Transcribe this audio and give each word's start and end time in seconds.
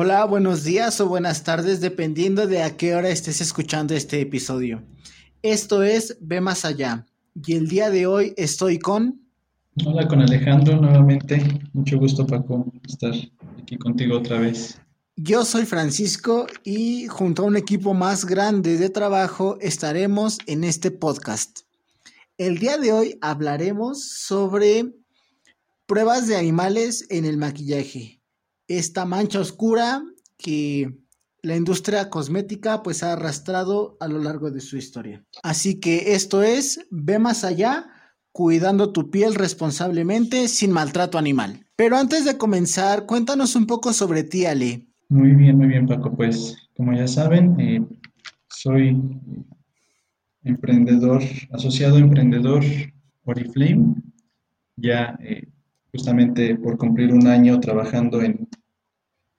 Hola, 0.00 0.24
buenos 0.26 0.62
días 0.62 1.00
o 1.00 1.08
buenas 1.08 1.42
tardes, 1.42 1.80
dependiendo 1.80 2.46
de 2.46 2.62
a 2.62 2.76
qué 2.76 2.94
hora 2.94 3.08
estés 3.08 3.40
escuchando 3.40 3.96
este 3.96 4.20
episodio. 4.20 4.80
Esto 5.42 5.82
es 5.82 6.16
Ve 6.20 6.40
Más 6.40 6.64
Allá 6.64 7.04
y 7.34 7.54
el 7.54 7.66
día 7.66 7.90
de 7.90 8.06
hoy 8.06 8.32
estoy 8.36 8.78
con... 8.78 9.20
Hola, 9.84 10.06
con 10.06 10.22
Alejandro 10.22 10.76
nuevamente. 10.76 11.42
Mucho 11.72 11.98
gusto, 11.98 12.24
Paco, 12.24 12.72
estar 12.86 13.12
aquí 13.60 13.76
contigo 13.76 14.18
otra 14.18 14.38
vez. 14.38 14.80
Yo 15.16 15.44
soy 15.44 15.66
Francisco 15.66 16.46
y 16.62 17.08
junto 17.08 17.42
a 17.42 17.46
un 17.46 17.56
equipo 17.56 17.92
más 17.92 18.24
grande 18.24 18.78
de 18.78 18.90
trabajo 18.90 19.58
estaremos 19.60 20.38
en 20.46 20.62
este 20.62 20.92
podcast. 20.92 21.62
El 22.36 22.58
día 22.58 22.78
de 22.78 22.92
hoy 22.92 23.18
hablaremos 23.20 24.08
sobre 24.08 24.94
pruebas 25.86 26.28
de 26.28 26.36
animales 26.36 27.04
en 27.10 27.24
el 27.24 27.36
maquillaje 27.36 28.17
esta 28.68 29.04
mancha 29.04 29.40
oscura 29.40 30.02
que 30.36 30.94
la 31.42 31.56
industria 31.56 32.10
cosmética 32.10 32.82
pues 32.82 33.02
ha 33.02 33.14
arrastrado 33.14 33.96
a 34.00 34.08
lo 34.08 34.18
largo 34.18 34.50
de 34.50 34.60
su 34.60 34.76
historia. 34.76 35.24
Así 35.42 35.80
que 35.80 36.14
esto 36.14 36.42
es, 36.42 36.86
ve 36.90 37.18
más 37.18 37.44
allá, 37.44 37.86
cuidando 38.32 38.92
tu 38.92 39.10
piel 39.10 39.34
responsablemente 39.34 40.48
sin 40.48 40.70
maltrato 40.70 41.18
animal. 41.18 41.66
Pero 41.76 41.96
antes 41.96 42.24
de 42.24 42.36
comenzar, 42.36 43.06
cuéntanos 43.06 43.56
un 43.56 43.66
poco 43.66 43.92
sobre 43.92 44.24
ti, 44.24 44.46
Ale. 44.46 44.86
Muy 45.08 45.32
bien, 45.32 45.56
muy 45.56 45.68
bien, 45.68 45.86
Paco. 45.86 46.14
Pues 46.14 46.68
como 46.76 46.92
ya 46.92 47.08
saben, 47.08 47.58
eh, 47.58 47.84
soy 48.48 49.00
emprendedor, 50.44 51.22
asociado 51.52 51.98
emprendedor 51.98 52.62
Oriflame. 53.24 53.94
Ya 54.76 55.18
eh, 55.22 55.48
justamente 55.92 56.56
por 56.56 56.76
cumplir 56.78 57.12
un 57.12 57.26
año 57.26 57.58
trabajando 57.60 58.22
en, 58.22 58.48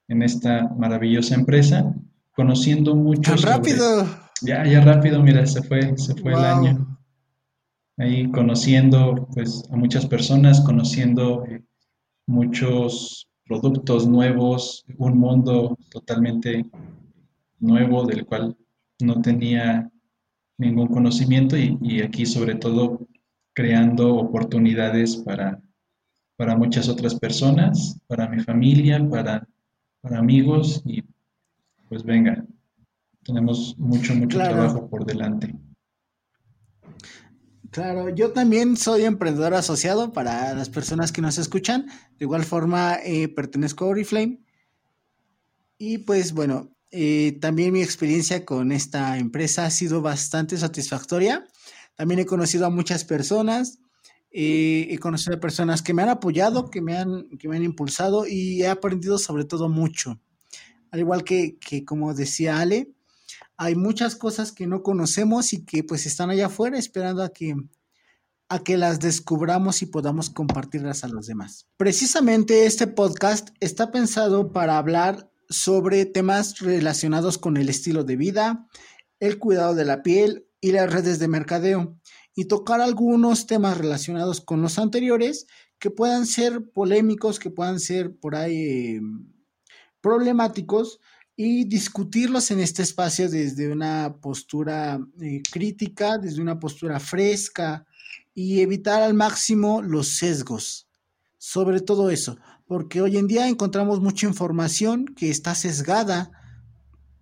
en 0.10 0.22
esta 0.22 0.68
maravillosa 0.78 1.36
empresa, 1.36 1.96
conociendo 2.36 2.96
mucho. 2.96 3.36
¡Tan 3.36 3.42
rápido! 3.44 4.06
Ya, 4.42 4.66
ya 4.66 4.82
rápido, 4.82 5.22
mira, 5.24 5.46
se 5.46 5.62
fue, 5.64 5.98
se 5.98 6.16
fue 6.16 6.34
el 6.34 6.40
año. 6.40 7.00
Ahí 7.98 8.30
conociendo 8.32 9.28
pues 9.34 9.64
a 9.72 9.76
muchas 9.76 10.06
personas, 10.06 10.62
conociendo 10.62 11.46
eh, 11.46 11.64
muchos 12.28 13.28
productos 13.46 14.08
nuevos, 14.08 14.86
un 14.98 15.18
mundo 15.18 15.78
totalmente 15.90 16.66
nuevo 17.60 18.06
del 18.06 18.26
cual 18.26 18.56
no 19.00 19.22
tenía 19.22 19.90
ningún 20.58 20.88
conocimiento 20.88 21.58
y, 21.58 21.78
y 21.82 22.02
aquí 22.02 22.26
sobre 22.26 22.56
todo 22.56 23.08
creando 23.54 24.16
oportunidades 24.16 25.18
para 25.18 25.62
para 26.40 26.56
muchas 26.56 26.88
otras 26.88 27.16
personas, 27.16 28.00
para 28.08 28.30
mi 28.30 28.40
familia, 28.40 29.06
para, 29.10 29.46
para 30.02 30.20
amigos 30.20 30.82
y 30.86 31.04
pues 31.88 32.04
venga, 32.04 32.46
tenemos 33.24 33.76
mucho, 33.78 34.14
mucho 34.16 34.38
trabajo 34.38 34.90
por 34.90 35.06
delante. 35.06 35.56
Claro, 37.72 38.10
yo 38.10 38.32
también 38.32 38.78
soy 38.78 39.04
emprendedor 39.04 39.54
asociado 39.54 40.12
para 40.12 40.54
las 40.56 40.70
personas 40.70 41.12
que 41.12 41.22
nos 41.22 41.38
escuchan. 41.38 41.86
De 42.18 42.26
igual 42.26 42.44
forma, 42.44 42.98
eh, 43.04 43.28
pertenezco 43.28 43.86
a 43.86 43.90
Oriflame. 43.90 44.40
Y 45.78 46.00
pues 46.00 46.34
bueno, 46.34 46.76
eh, 46.90 47.38
también 47.40 47.74
mi 47.74 47.84
experiencia 47.84 48.44
con 48.44 48.72
esta 48.72 49.18
empresa 49.20 49.66
ha 49.66 49.72
sido 49.72 50.02
bastante 50.02 50.58
satisfactoria. 50.58 51.46
También 51.96 52.22
he 52.22 52.26
conocido 52.26 52.66
a 52.66 52.72
muchas 52.72 53.06
personas 53.06 53.80
he 54.32 54.98
conocido 55.00 55.36
a 55.36 55.40
personas 55.40 55.82
que 55.82 55.94
me 55.94 56.04
han 56.04 56.10
apoyado, 56.10 56.70
que 56.70 56.82
me 56.82 56.98
han, 56.98 57.30
que 57.38 57.48
me 57.48 57.58
han 57.58 57.64
impulsado 57.64 58.28
y 58.28 58.62
he 58.62 58.68
aprendido 58.68 59.18
sobre 59.18 59.46
todo 59.46 59.70
mucho. 59.70 60.20
Al 60.92 61.00
igual 61.00 61.24
que, 61.24 61.58
que, 61.60 61.86
como 61.86 62.14
decía 62.14 62.60
Ale, 62.60 62.92
hay 63.58 63.76
muchas 63.76 64.16
cosas 64.16 64.52
que 64.52 64.68
no 64.68 64.84
conocemos 64.84 65.54
y 65.54 65.66
que 65.66 65.84
pues 65.84 66.06
están 66.06 66.30
allá 66.30 66.48
afuera 66.48 66.78
esperando 66.78 67.24
a 67.24 67.30
que, 67.30 67.56
a 68.48 68.64
que 68.64 68.78
las 68.78 69.00
descubramos 69.00 69.82
y 69.82 69.88
podamos 69.88 70.30
compartirlas 70.30 71.04
a 71.04 71.10
los 71.10 71.28
demás. 71.28 71.68
Precisamente 71.78 72.66
este 72.66 72.88
podcast 72.88 73.50
está 73.60 73.92
pensado 73.92 74.52
para 74.52 74.78
hablar 74.78 75.30
sobre 75.50 76.06
temas 76.06 76.60
relacionados 76.60 77.38
con 77.38 77.58
el 77.58 77.70
estilo 77.70 78.04
de 78.04 78.16
vida, 78.16 78.68
el 79.20 79.40
cuidado 79.40 79.76
de 79.76 79.86
la 79.86 80.04
piel 80.04 80.48
y 80.62 80.72
las 80.72 80.92
redes 80.92 81.20
de 81.20 81.28
mercadeo 81.28 82.00
y 82.36 82.46
tocar 82.46 82.82
algunos 82.82 83.48
temas 83.48 83.78
relacionados 83.78 84.42
con 84.42 84.62
los 84.62 84.80
anteriores 84.80 85.48
que 85.80 85.90
puedan 85.90 86.26
ser 86.26 86.70
polémicos, 86.72 87.40
que 87.40 87.50
puedan 87.50 87.80
ser 87.80 88.16
por 88.16 88.36
ahí 88.36 88.96
em, 88.98 89.28
problemáticos 90.02 91.00
y 91.36 91.64
discutirlos 91.66 92.52
en 92.52 92.60
este 92.60 92.84
espacio 92.84 93.30
desde 93.30 93.72
una 93.72 94.18
postura 94.22 95.00
eh, 95.22 95.42
crítica, 95.52 96.18
desde 96.18 96.42
una 96.42 96.60
postura 96.60 97.00
fresca 97.00 97.86
y 98.34 98.60
evitar 98.60 99.02
al 99.02 99.14
máximo 99.14 99.82
los 99.82 100.18
sesgos. 100.18 100.88
Sobre 101.38 101.80
todo 101.80 102.10
eso, 102.10 102.38
porque 102.68 103.02
hoy 103.02 103.18
en 103.18 103.28
día 103.28 103.48
encontramos 103.48 104.02
mucha 104.02 104.28
información 104.28 105.06
que 105.06 105.30
está 105.30 105.56
sesgada 105.56 106.32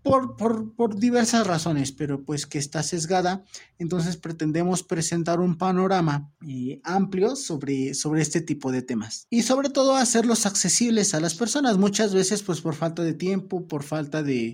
por, 0.07 0.99
diversas 0.99 1.45
razones, 1.45 1.91
pero 1.91 2.23
pues 2.23 2.45
que 2.45 2.57
está 2.57 2.83
sesgada, 2.83 3.43
entonces 3.77 4.17
pretendemos 4.17 4.83
presentar 4.83 5.39
un 5.39 5.57
panorama 5.57 6.31
eh, 6.47 6.79
amplio 6.83 7.35
sobre, 7.35 7.93
sobre 7.93 8.21
este 8.21 8.41
tipo 8.41 8.71
de 8.71 8.81
temas 8.81 9.27
y 9.29 9.43
sobre 9.43 9.69
todo 9.69 9.95
hacerlos 9.95 10.45
accesibles 10.45 11.13
a 11.13 11.19
las 11.19 11.35
personas, 11.35 11.77
muchas 11.77 12.13
veces 12.13 12.43
pues 12.43 12.61
por 12.61 12.75
falta 12.75 13.03
de 13.03 13.13
tiempo, 13.13 13.67
por 13.67 13.83
falta 13.83 14.23
de, 14.23 14.53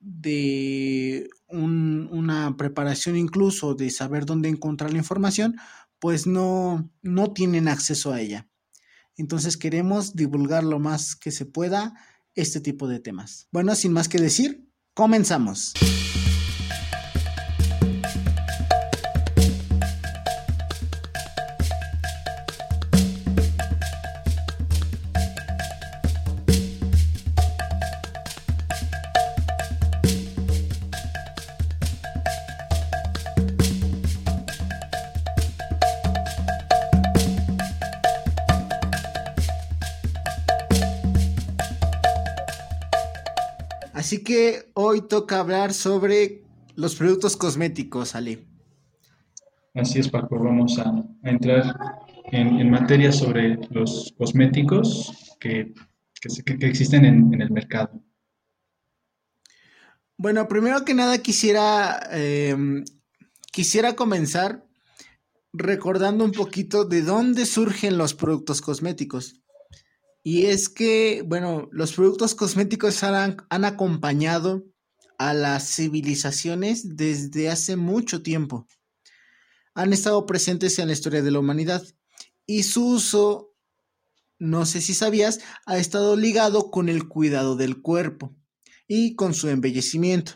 de 0.00 1.28
una 1.48 2.56
preparación 2.56 3.16
incluso 3.16 3.74
de 3.74 3.90
saber 3.90 4.26
dónde 4.26 4.48
encontrar 4.48 4.92
la 4.92 4.98
información, 4.98 5.56
pues 5.98 6.26
no, 6.26 6.90
no 7.02 7.32
tienen 7.32 7.68
acceso 7.68 8.12
a 8.12 8.20
ella. 8.20 8.48
Entonces 9.16 9.56
queremos 9.56 10.14
divulgar 10.14 10.62
lo 10.62 10.78
más 10.78 11.16
que 11.16 11.32
se 11.32 11.44
pueda 11.44 11.94
este 12.34 12.60
tipo 12.60 12.86
de 12.86 13.00
temas. 13.00 13.48
Bueno, 13.50 13.74
sin 13.74 13.92
más 13.92 14.08
que 14.08 14.18
decir, 14.18 14.67
Comenzamos. 14.98 15.72
Toca 45.08 45.40
hablar 45.40 45.72
sobre 45.72 46.42
los 46.76 46.94
productos 46.94 47.36
cosméticos, 47.36 48.14
Ale. 48.14 48.46
Así 49.74 49.98
es, 49.98 50.08
Paco. 50.08 50.38
Vamos 50.38 50.78
a, 50.78 50.92
entrar 51.24 51.76
en, 52.32 52.70
materia 52.70 53.12
sobre 53.12 53.58
los 53.70 54.14
cosméticos 54.16 55.36
que, 55.40 55.74
existen 56.60 57.04
en, 57.04 57.40
el 57.40 57.50
mercado. 57.50 58.02
Bueno, 60.16 60.48
primero 60.48 60.84
que 60.84 60.94
nada 60.94 61.18
quisiera, 61.18 62.00
em, 62.10 62.84
quisiera 63.52 63.94
comenzar 63.94 64.64
recordando 65.52 66.24
un 66.24 66.32
poquito 66.32 66.84
de 66.84 67.02
dónde 67.02 67.46
surgen 67.46 67.98
los 67.98 68.14
productos 68.14 68.60
cosméticos. 68.60 69.42
Y 70.24 70.46
es 70.46 70.68
que, 70.68 71.22
bueno, 71.24 71.68
los 71.72 71.92
productos 71.92 72.34
cosméticos 72.34 73.02
han, 73.04 73.36
han 73.48 73.64
acompañado 73.64 74.64
a 75.18 75.34
las 75.34 75.74
civilizaciones 75.74 76.96
desde 76.96 77.50
hace 77.50 77.76
mucho 77.76 78.22
tiempo. 78.22 78.66
Han 79.74 79.92
estado 79.92 80.24
presentes 80.26 80.78
en 80.78 80.86
la 80.86 80.94
historia 80.94 81.22
de 81.22 81.30
la 81.30 81.40
humanidad 81.40 81.84
y 82.46 82.62
su 82.62 82.86
uso, 82.86 83.54
no 84.38 84.64
sé 84.64 84.80
si 84.80 84.94
sabías, 84.94 85.40
ha 85.66 85.78
estado 85.78 86.16
ligado 86.16 86.70
con 86.70 86.88
el 86.88 87.08
cuidado 87.08 87.56
del 87.56 87.82
cuerpo 87.82 88.34
y 88.86 89.14
con 89.14 89.34
su 89.34 89.48
embellecimiento. 89.48 90.32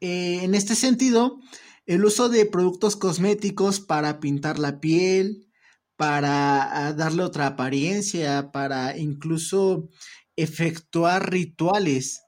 Eh, 0.00 0.40
en 0.42 0.54
este 0.54 0.76
sentido, 0.76 1.40
el 1.86 2.04
uso 2.04 2.28
de 2.28 2.46
productos 2.46 2.96
cosméticos 2.96 3.80
para 3.80 4.20
pintar 4.20 4.58
la 4.58 4.80
piel, 4.80 5.48
para 5.96 6.86
ah, 6.86 6.92
darle 6.92 7.22
otra 7.22 7.48
apariencia, 7.48 8.52
para 8.52 8.96
incluso 8.96 9.88
efectuar 10.36 11.30
rituales. 11.30 12.22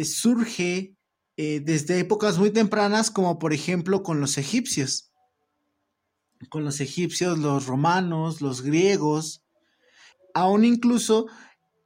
Eh, 0.00 0.04
surge 0.06 0.96
eh, 1.36 1.60
desde 1.60 1.98
épocas 1.98 2.38
muy 2.38 2.50
tempranas, 2.50 3.10
como 3.10 3.38
por 3.38 3.52
ejemplo 3.52 4.02
con 4.02 4.18
los 4.18 4.38
egipcios. 4.38 5.12
Con 6.48 6.64
los 6.64 6.80
egipcios, 6.80 7.38
los 7.38 7.66
romanos, 7.66 8.40
los 8.40 8.62
griegos, 8.62 9.42
aún 10.32 10.64
incluso 10.64 11.26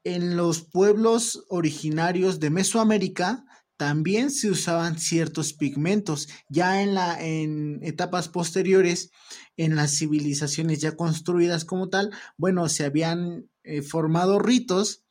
en 0.05 0.37
los 0.37 0.63
pueblos 0.63 1.45
originarios 1.49 2.39
de 2.39 2.51
Mesoamérica 2.51 3.45
también 3.77 4.31
se 4.31 4.49
usaban 4.49 5.01
ciertos 5.01 5.53
pigmentos. 5.53 6.29
Ya 6.49 6.83
en, 6.83 6.95
la, 6.95 7.21
en 7.21 7.81
etapas 7.83 8.29
posteriores, 8.29 9.11
en 9.57 9.75
las 9.75 9.99
civilizaciones 9.99 10.81
ya 10.81 10.95
construidas 10.95 11.65
como 11.65 11.89
tal, 11.89 12.13
bueno, 12.37 12.69
se 12.69 12.85
habían 12.85 13.51
eh, 13.65 13.83
formado 13.83 14.39
ritos 14.39 15.03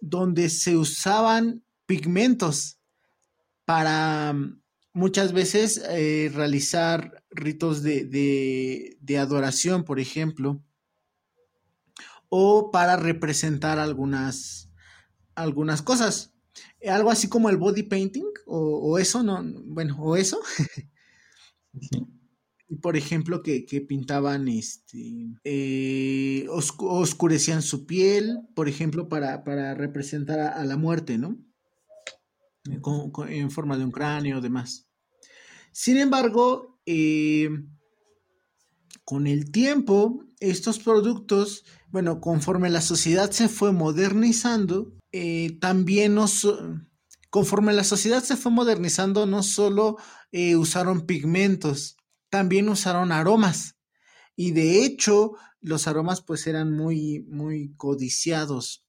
donde 0.00 0.48
se 0.48 0.78
usaban 0.78 1.62
pigmentos 1.88 2.78
para 3.64 4.32
mm, 4.34 4.60
muchas 4.92 5.32
veces 5.32 5.82
eh, 5.88 6.30
realizar 6.32 7.24
ritos 7.30 7.82
de, 7.82 8.04
de, 9.00 9.18
adoración, 9.18 9.84
por 9.84 9.98
ejemplo, 9.98 10.62
o 12.28 12.70
para 12.70 12.96
representar 12.96 13.78
algunas, 13.78 14.70
algunas 15.34 15.82
cosas. 15.82 16.34
Algo 16.86 17.10
así 17.10 17.28
como 17.28 17.48
el 17.48 17.56
body 17.56 17.84
painting, 17.84 18.26
o, 18.46 18.98
eso, 18.98 19.22
no, 19.22 19.42
bueno, 19.64 19.96
o 20.00 20.16
eso. 20.16 20.38
Por 22.82 22.98
ejemplo, 22.98 23.42
que, 23.42 23.64
pintaban, 23.88 24.46
este, 24.46 25.38
eh, 25.42 26.46
oscurecían 26.50 27.62
su 27.62 27.86
piel, 27.86 28.40
por 28.54 28.68
ejemplo, 28.68 29.08
para, 29.08 29.74
representar 29.74 30.38
a, 30.38 30.62
la 30.66 30.76
muerte, 30.76 31.16
¿no? 31.16 31.38
En 32.70 33.50
forma 33.50 33.76
de 33.76 33.84
un 33.84 33.90
cráneo, 33.90 34.40
demás. 34.40 34.88
Sin 35.72 35.96
embargo, 35.96 36.78
eh, 36.86 37.50
con 39.04 39.26
el 39.26 39.50
tiempo, 39.50 40.24
estos 40.40 40.78
productos, 40.78 41.64
bueno, 41.88 42.20
conforme 42.20 42.70
la 42.70 42.80
sociedad 42.80 43.30
se 43.30 43.48
fue 43.48 43.72
modernizando, 43.72 44.92
eh, 45.12 45.56
también 45.60 46.16
conforme 47.30 47.72
la 47.72 47.84
sociedad 47.84 48.22
se 48.22 48.36
fue 48.36 48.52
modernizando, 48.52 49.26
no 49.26 49.42
solo 49.42 49.96
eh, 50.32 50.56
usaron 50.56 51.06
pigmentos, 51.06 51.96
también 52.28 52.68
usaron 52.68 53.12
aromas. 53.12 53.76
Y 54.36 54.52
de 54.52 54.84
hecho, 54.84 55.32
los 55.60 55.88
aromas 55.88 56.22
pues 56.22 56.46
eran 56.46 56.76
muy, 56.76 57.20
muy 57.28 57.74
codiciados. 57.76 58.84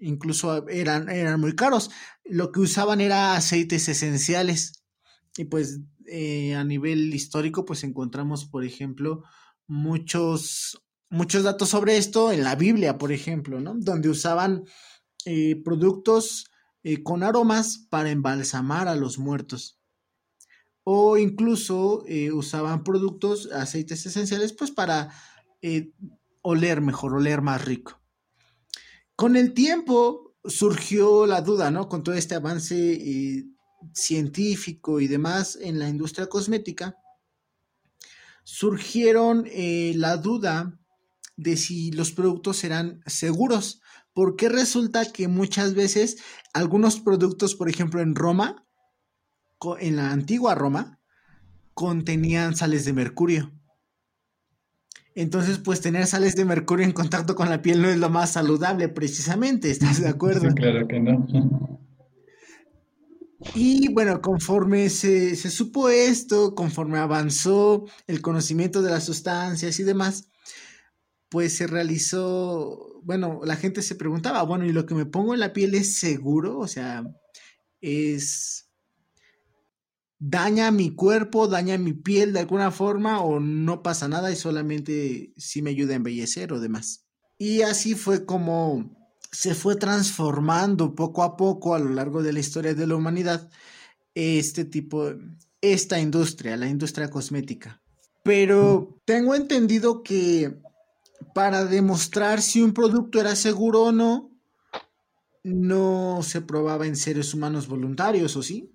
Incluso 0.00 0.68
eran, 0.68 1.08
eran 1.08 1.40
muy 1.40 1.54
caros. 1.54 1.90
Lo 2.24 2.52
que 2.52 2.60
usaban 2.60 3.00
era 3.00 3.34
aceites 3.34 3.88
esenciales. 3.88 4.84
Y 5.36 5.44
pues 5.44 5.80
eh, 6.06 6.54
a 6.54 6.64
nivel 6.64 7.12
histórico 7.14 7.64
pues 7.64 7.84
encontramos, 7.84 8.44
por 8.46 8.64
ejemplo, 8.64 9.24
muchos, 9.66 10.82
muchos 11.10 11.42
datos 11.42 11.68
sobre 11.68 11.96
esto 11.96 12.30
en 12.32 12.44
la 12.44 12.54
Biblia, 12.54 12.98
por 12.98 13.12
ejemplo, 13.12 13.60
¿no? 13.60 13.74
Donde 13.76 14.08
usaban 14.08 14.64
eh, 15.24 15.60
productos 15.64 16.46
eh, 16.82 17.02
con 17.02 17.22
aromas 17.22 17.86
para 17.90 18.10
embalsamar 18.10 18.88
a 18.88 18.96
los 18.96 19.18
muertos. 19.18 19.80
O 20.88 21.18
incluso 21.18 22.04
usaban 22.32 22.84
productos, 22.84 23.50
aceites 23.50 24.06
esenciales, 24.06 24.52
pues 24.52 24.70
para 24.70 25.10
oler 26.42 26.80
mejor, 26.80 27.14
oler 27.14 27.42
más 27.42 27.64
rico. 27.64 28.00
Con 29.16 29.34
el 29.36 29.54
tiempo 29.54 30.36
surgió 30.44 31.26
la 31.26 31.40
duda, 31.40 31.70
¿no? 31.70 31.88
Con 31.88 32.02
todo 32.02 32.14
este 32.14 32.34
avance 32.34 33.46
científico 33.94 35.00
y 35.00 35.08
demás 35.08 35.58
en 35.60 35.78
la 35.78 35.88
industria 35.88 36.28
cosmética, 36.28 36.96
surgieron 38.44 39.48
la 39.94 40.18
duda 40.18 40.78
de 41.36 41.56
si 41.56 41.90
los 41.92 42.12
productos 42.12 42.62
eran 42.62 43.00
seguros, 43.06 43.80
porque 44.12 44.48
resulta 44.48 45.10
que 45.12 45.28
muchas 45.28 45.74
veces 45.74 46.18
algunos 46.52 47.00
productos, 47.00 47.54
por 47.54 47.68
ejemplo, 47.68 48.00
en 48.00 48.14
Roma, 48.14 48.66
en 49.80 49.96
la 49.96 50.12
antigua 50.12 50.54
Roma, 50.54 51.00
contenían 51.74 52.54
sales 52.54 52.84
de 52.84 52.92
mercurio. 52.92 53.55
Entonces, 55.16 55.56
pues 55.56 55.80
tener 55.80 56.06
sales 56.06 56.36
de 56.36 56.44
mercurio 56.44 56.84
en 56.84 56.92
contacto 56.92 57.34
con 57.34 57.48
la 57.48 57.62
piel 57.62 57.80
no 57.80 57.88
es 57.88 57.96
lo 57.96 58.10
más 58.10 58.32
saludable, 58.32 58.90
precisamente, 58.90 59.70
¿estás 59.70 59.98
de 60.02 60.08
acuerdo? 60.08 60.42
Sí, 60.42 60.54
claro 60.54 60.86
que 60.86 61.00
no. 61.00 61.26
Y 63.54 63.92
bueno, 63.92 64.22
conforme 64.22 64.88
se, 64.88 65.36
se, 65.36 65.50
supo 65.50 65.90
esto, 65.90 66.54
conforme 66.54 66.98
avanzó 66.98 67.84
el 68.06 68.22
conocimiento 68.22 68.80
de 68.80 68.90
las 68.90 69.04
sustancias 69.04 69.78
y 69.78 69.84
demás, 69.84 70.30
pues 71.28 71.54
se 71.54 71.66
realizó, 71.66 72.98
bueno, 73.02 73.40
la 73.44 73.56
gente 73.56 73.82
se 73.82 73.94
preguntaba, 73.94 74.42
bueno, 74.42 74.64
¿y 74.64 74.72
lo 74.72 74.86
que 74.86 74.94
me 74.94 75.04
pongo 75.04 75.34
en 75.34 75.40
la 75.40 75.52
piel 75.52 75.74
es 75.74 75.96
seguro? 75.98 76.58
O 76.58 76.66
sea, 76.66 77.04
es... 77.80 78.65
¿Daña 80.18 80.70
mi 80.70 80.94
cuerpo, 80.94 81.46
daña 81.46 81.76
mi 81.76 81.92
piel 81.92 82.32
de 82.32 82.40
alguna 82.40 82.70
forma 82.70 83.20
o 83.20 83.38
no 83.38 83.82
pasa 83.82 84.08
nada 84.08 84.32
y 84.32 84.36
solamente 84.36 85.32
sí 85.36 85.60
me 85.60 85.70
ayuda 85.70 85.92
a 85.92 85.96
embellecer 85.96 86.52
o 86.52 86.60
demás? 86.60 87.04
Y 87.38 87.62
así 87.62 87.94
fue 87.94 88.24
como 88.24 88.96
se 89.30 89.54
fue 89.54 89.76
transformando 89.76 90.94
poco 90.94 91.22
a 91.22 91.36
poco 91.36 91.74
a 91.74 91.78
lo 91.78 91.90
largo 91.90 92.22
de 92.22 92.32
la 92.32 92.40
historia 92.40 92.74
de 92.74 92.86
la 92.86 92.96
humanidad 92.96 93.50
este 94.14 94.64
tipo, 94.64 95.12
esta 95.60 96.00
industria, 96.00 96.56
la 96.56 96.68
industria 96.68 97.10
cosmética. 97.10 97.82
Pero 98.22 98.98
tengo 99.04 99.34
entendido 99.34 100.02
que 100.02 100.58
para 101.34 101.66
demostrar 101.66 102.40
si 102.40 102.62
un 102.62 102.72
producto 102.72 103.20
era 103.20 103.36
seguro 103.36 103.84
o 103.84 103.92
no, 103.92 104.30
no 105.44 106.20
se 106.22 106.40
probaba 106.40 106.86
en 106.86 106.96
seres 106.96 107.34
humanos 107.34 107.68
voluntarios, 107.68 108.34
¿o 108.36 108.42
sí? 108.42 108.72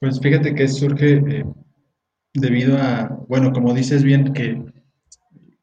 Pues 0.00 0.20
fíjate 0.20 0.54
que 0.54 0.68
surge 0.68 1.14
eh, 1.14 1.44
debido 2.34 2.78
a, 2.78 3.08
bueno, 3.28 3.52
como 3.52 3.74
dices 3.74 4.04
bien, 4.04 4.32
que 4.32 4.62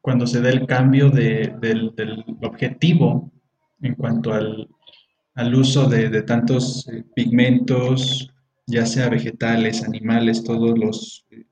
cuando 0.00 0.26
se 0.26 0.40
da 0.40 0.50
el 0.50 0.66
cambio 0.66 1.10
del, 1.10 2.24
objetivo 2.42 3.32
en 3.80 3.94
cuanto 3.94 4.32
al, 4.32 4.68
uso 5.54 5.88
de, 5.88 6.22
tantos 6.22 6.86
eh, 6.88 7.04
pigmentos, 7.14 8.30
ya 8.66 8.84
sea 8.84 9.08
vegetales, 9.08 9.82
animales, 9.82 10.44
todos 10.44 10.78
los 10.78 11.26
eh, 11.30 11.44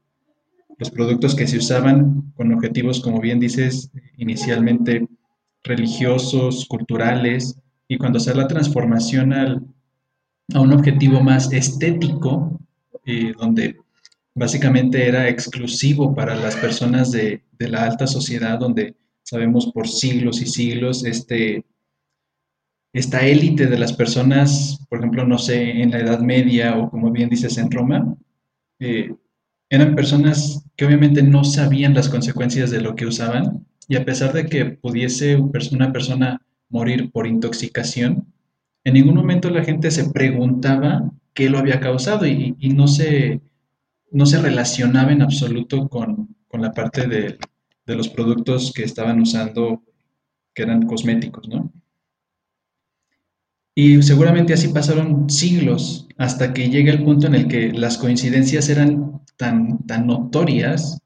los 0.78 0.90
productos 0.90 1.34
que 1.34 1.46
se 1.46 1.58
usaban 1.58 2.32
con 2.34 2.52
objetivos, 2.52 3.00
como 3.00 3.20
bien 3.20 3.40
dices, 3.40 3.90
inicialmente 4.16 5.06
religiosos, 5.62 6.66
culturales, 6.66 7.58
y 7.88 7.96
cuando 7.96 8.18
se 8.18 8.30
da 8.30 8.38
la 8.38 8.48
transformación 8.48 9.32
al, 9.32 9.62
a 10.52 10.60
un 10.60 10.72
objetivo 10.72 11.20
más 11.20 11.52
estético, 11.52 12.60
eh, 13.06 13.32
donde 13.38 13.76
básicamente 14.34 15.06
era 15.06 15.28
exclusivo 15.28 16.14
para 16.14 16.34
las 16.34 16.56
personas 16.56 17.12
de, 17.12 17.42
de, 17.58 17.68
la 17.68 17.84
alta 17.84 18.06
sociedad, 18.06 18.58
donde 18.58 18.94
sabemos 19.22 19.70
por 19.72 19.88
siglos 19.88 20.40
y 20.42 20.46
siglos 20.46 21.04
este, 21.04 21.64
esta 22.94 23.26
élite 23.26 23.66
de 23.66 23.78
las 23.78 23.92
personas, 23.92 24.78
por 24.88 25.00
ejemplo, 25.00 25.26
no 25.26 25.38
sé, 25.38 25.82
en 25.82 25.90
la 25.90 25.98
Edad 25.98 26.20
Media 26.20 26.78
o 26.78 26.90
como 26.90 27.10
bien 27.10 27.28
dices 27.28 27.58
en 27.58 27.70
Roma, 27.70 28.14
eh, 28.78 29.12
eran 29.68 29.96
personas 29.96 30.64
que 30.76 30.84
obviamente 30.84 31.22
no 31.22 31.42
sabían 31.42 31.94
las 31.94 32.08
consecuencias 32.08 32.70
de 32.70 32.80
lo 32.80 32.94
que 32.94 33.06
usaban 33.06 33.66
y 33.88 33.96
a 33.96 34.04
pesar 34.04 34.32
de 34.32 34.46
que 34.46 34.64
pudiese 34.66 35.36
una 35.36 35.92
persona 35.92 36.40
morir 36.68 37.10
por 37.10 37.26
intoxicación, 37.26 38.32
en 38.84 38.94
ningún 38.94 39.16
momento 39.16 39.50
la 39.50 39.64
gente 39.64 39.90
se 39.90 40.10
preguntaba 40.10 41.10
qué 41.34 41.50
lo 41.50 41.58
había 41.58 41.80
causado 41.80 42.26
y, 42.26 42.56
no, 42.74 42.88
se, 42.88 43.40
no 44.10 44.26
se 44.26 44.40
relacionaba 44.40 45.12
en 45.12 45.22
absoluto 45.22 45.88
con, 45.88 46.36
la 46.52 46.72
parte 46.72 47.08
de, 47.08 47.36
de, 47.84 47.96
los 47.96 48.08
productos 48.08 48.72
que 48.72 48.84
estaban 48.84 49.20
usando, 49.20 49.82
que 50.54 50.62
eran 50.62 50.86
cosméticos, 50.86 51.48
¿no? 51.48 51.72
Y 53.74 54.00
seguramente 54.02 54.52
así 54.52 54.68
pasaron 54.68 55.28
siglos 55.28 56.06
hasta 56.16 56.52
que 56.52 56.70
llega 56.70 56.92
el 56.92 57.02
punto 57.02 57.26
en 57.26 57.34
el 57.34 57.48
que 57.48 57.72
las 57.72 57.98
coincidencias 57.98 58.68
eran 58.68 59.20
tan, 59.36 59.84
tan 59.86 60.06
notorias 60.06 61.00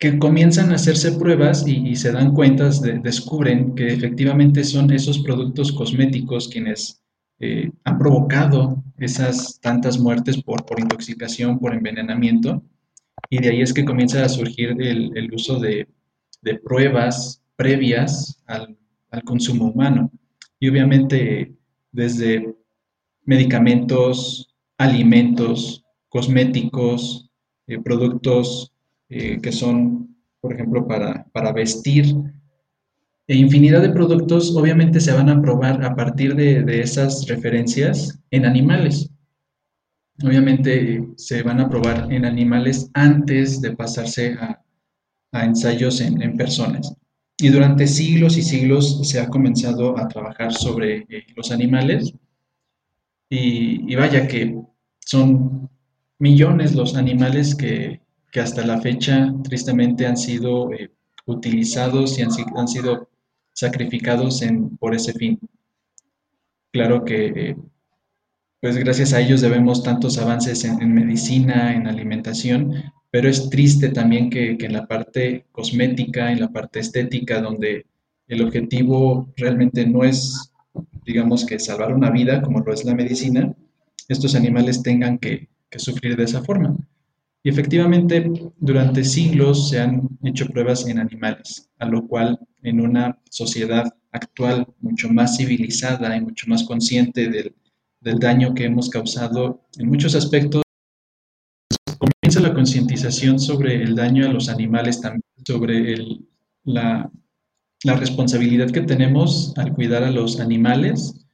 que 0.00 0.18
comienzan 0.18 0.72
a 0.72 0.76
hacerse 0.76 1.12
pruebas 1.12 1.64
y, 1.68 1.94
se 1.94 2.10
dan 2.10 2.34
cuenta, 2.34 2.70
descubren 3.02 3.74
que 3.74 3.88
efectivamente 3.88 4.64
son 4.64 4.90
esos 4.92 5.20
productos 5.20 5.72
cosméticos 5.72 6.48
quienes 6.48 6.99
eh, 7.40 7.70
han 7.84 7.98
provocado 7.98 8.82
esas 8.98 9.58
tantas 9.60 9.98
muertes 9.98 10.42
por, 10.42 10.64
por 10.64 10.78
intoxicación, 10.78 11.58
por 11.58 11.74
envenenamiento. 11.74 12.62
Y 13.28 13.38
de 13.40 13.50
ahí 13.50 13.62
es 13.62 13.72
que 13.72 13.84
comienza 13.84 14.24
a 14.24 14.28
surgir 14.28 14.76
el, 14.80 15.30
uso 15.32 15.58
de, 15.58 15.88
pruebas 16.64 17.42
previas 17.56 18.42
al, 18.46 18.76
al 19.10 19.22
consumo 19.24 19.66
humano. 19.66 20.10
Y 20.58 20.68
obviamente 20.68 21.54
desde 21.92 22.54
medicamentos, 23.24 24.54
alimentos, 24.78 25.84
cosméticos, 26.08 27.30
eh, 27.66 27.78
productos 27.78 28.72
eh, 29.08 29.40
que 29.40 29.52
son, 29.52 30.16
por 30.40 30.52
ejemplo, 30.52 30.86
para, 30.86 31.52
vestir, 31.52 32.14
e 33.30 33.36
infinidad 33.36 33.80
de 33.80 33.90
productos 33.90 34.56
obviamente 34.56 34.98
se 34.98 35.12
van 35.12 35.28
a 35.28 35.40
probar 35.40 35.84
a 35.84 35.94
partir 35.94 36.34
de, 36.34 36.80
esas 36.80 37.28
referencias 37.28 38.18
en 38.32 38.44
animales. 38.44 39.08
Obviamente 40.24 41.06
se 41.16 41.44
van 41.44 41.60
a 41.60 41.68
probar 41.68 42.12
en 42.12 42.24
animales 42.24 42.90
antes 42.92 43.60
de 43.60 43.76
pasarse 43.76 44.36
a, 44.40 44.60
ensayos 45.44 46.00
en, 46.00 46.36
personas. 46.36 46.92
Y 47.38 47.50
durante 47.50 47.86
siglos 47.86 48.36
y 48.36 48.42
siglos 48.42 49.08
se 49.08 49.20
ha 49.20 49.28
comenzado 49.28 49.96
a 49.96 50.08
trabajar 50.08 50.52
sobre 50.52 51.06
eh, 51.08 51.24
los 51.36 51.52
animales. 51.52 52.12
Y, 53.28 53.94
vaya 53.94 54.26
que 54.26 54.60
son 55.06 55.70
millones 56.18 56.74
los 56.74 56.96
animales 56.96 57.54
que, 57.54 58.00
hasta 58.34 58.66
la 58.66 58.80
fecha 58.80 59.32
tristemente 59.44 60.04
han 60.04 60.16
sido 60.16 60.72
eh, 60.72 60.90
utilizados 61.26 62.18
y 62.18 62.22
han, 62.22 62.30
han 62.56 62.66
sido 62.66 63.09
sacrificados 63.60 64.40
en, 64.40 64.76
por 64.78 64.94
ese 64.94 65.12
fin. 65.12 65.38
Claro 66.72 67.04
que, 67.04 67.56
pues 68.60 68.76
gracias 68.78 69.12
a 69.12 69.20
ellos 69.20 69.42
debemos 69.42 69.82
tantos 69.82 70.16
avances 70.16 70.64
en, 70.64 70.94
medicina, 70.94 71.74
en 71.74 71.86
alimentación, 71.86 72.72
pero 73.10 73.28
es 73.28 73.50
triste 73.50 73.90
también 73.90 74.30
que, 74.30 74.56
en 74.58 74.72
la 74.72 74.86
parte 74.86 75.44
cosmética, 75.52 76.32
en 76.32 76.40
la 76.40 76.48
parte 76.48 76.80
estética, 76.80 77.42
donde 77.42 77.86
el 78.28 78.42
objetivo 78.42 79.30
realmente 79.36 79.86
no 79.86 80.04
es, 80.04 80.52
digamos 81.04 81.44
que 81.44 81.58
salvar 81.58 81.92
una 81.94 82.10
vida, 82.10 82.40
como 82.40 82.60
lo 82.60 82.72
es 82.72 82.84
la 82.84 82.94
medicina, 82.94 83.54
estos 84.08 84.34
animales 84.34 84.82
tengan 84.82 85.18
que, 85.18 85.48
que 85.68 85.78
sufrir 85.78 86.16
de 86.16 86.24
esa 86.24 86.42
forma. 86.42 86.76
Y 87.42 87.50
efectivamente, 87.50 88.30
durante 88.58 89.04
siglos 89.04 89.68
se 89.68 89.80
han 89.80 90.08
hecho 90.24 90.46
pruebas 90.46 90.86
en 90.86 90.98
animales, 90.98 91.70
a 91.78 91.86
lo 91.86 92.06
cual 92.06 92.38
en 92.62 92.80
una 92.80 93.18
sociedad 93.30 93.84
actual 94.12 94.66
mucho 94.80 95.08
más 95.08 95.36
civilizada 95.36 96.16
y 96.16 96.20
mucho 96.20 96.46
más 96.48 96.64
consciente 96.64 97.28
del, 97.28 97.54
daño 98.02 98.54
que 98.54 98.64
hemos 98.64 98.88
causado 98.88 99.66
en 99.78 99.88
muchos 99.88 100.14
aspectos, 100.14 100.62
comienza 101.98 102.40
la 102.40 102.54
concientización 102.54 103.38
sobre 103.38 103.82
el 103.82 103.94
daño 103.94 104.24
a 104.24 104.32
los 104.32 104.48
animales, 104.48 105.02
también 105.02 105.22
sobre 105.46 105.96
la, 106.64 107.10
la 107.84 107.96
responsabilidad 107.96 108.70
que 108.70 108.80
tenemos 108.80 109.52
al 109.58 109.74
cuidar 109.74 110.02
a 110.02 110.10
los 110.10 110.40
animales 110.40 111.26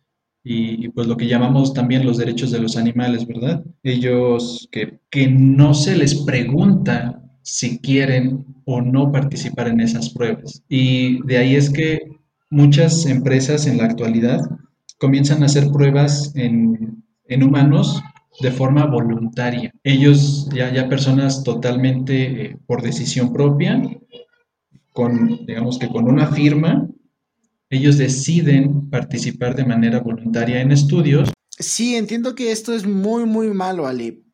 y, 0.49 0.89
pues 0.91 1.09
lo 1.09 1.17
que 1.17 1.27
llamamos 1.27 1.75
también 1.75 2.07
los 2.07 2.19
derechos 2.19 2.53
de 2.53 2.61
los 2.61 2.77
animales, 2.77 3.27
¿verdad? 3.27 3.65
Ellos 3.83 4.69
que, 4.71 5.01
que 5.11 5.27
no 5.29 5.75
se 5.75 5.97
les 5.97 6.15
pregunta 6.23 7.26
si 7.47 7.79
quieren 7.79 8.45
o 8.65 8.81
no 8.81 9.13
participar 9.13 9.69
en 9.69 9.81
esas 9.81 10.11
pruebas. 10.11 10.65
Y 10.69 11.25
de 11.27 11.39
ahí 11.39 11.55
es 11.55 11.71
que 11.71 12.01
muchas 12.51 13.07
empresas 13.07 13.69
en 13.69 13.79
la 13.79 13.85
actualidad 13.85 14.41
comienzan 14.99 15.43
a 15.43 15.47
hacer 15.47 15.71
pruebas 15.71 16.33
en, 16.35 17.05
en 17.29 17.43
humanos 17.45 18.03
de 18.41 18.51
forma 18.51 18.87
voluntaria. 18.87 19.73
Ellos, 19.85 20.49
ya, 20.53 20.75
ya 20.75 20.89
personas 20.89 21.45
totalmente 21.45 22.47
eh, 22.47 22.57
por 22.67 22.83
decisión 22.83 23.33
propia, 23.33 23.81
con, 24.93 25.47
digamos 25.47 25.79
que 25.79 25.89
con 25.89 26.11
una 26.11 26.27
firma, 26.27 26.89
ellos 27.71 27.97
deciden 27.97 28.91
participar 28.91 29.55
de 29.55 29.65
manera 29.65 30.01
voluntaria 30.01 30.61
en 30.61 30.73
estudios. 30.73 31.31
Sí, 31.51 31.95
entiendo 31.95 32.35
que 32.35 32.51
esto 32.51 32.75
es 32.75 32.89
muy, 32.89 33.25
muy 33.25 33.49
malo, 33.55 33.87
Ale, 33.87 34.25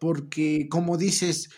porque 0.00 0.66
como 0.68 0.96
dices, 0.96 1.48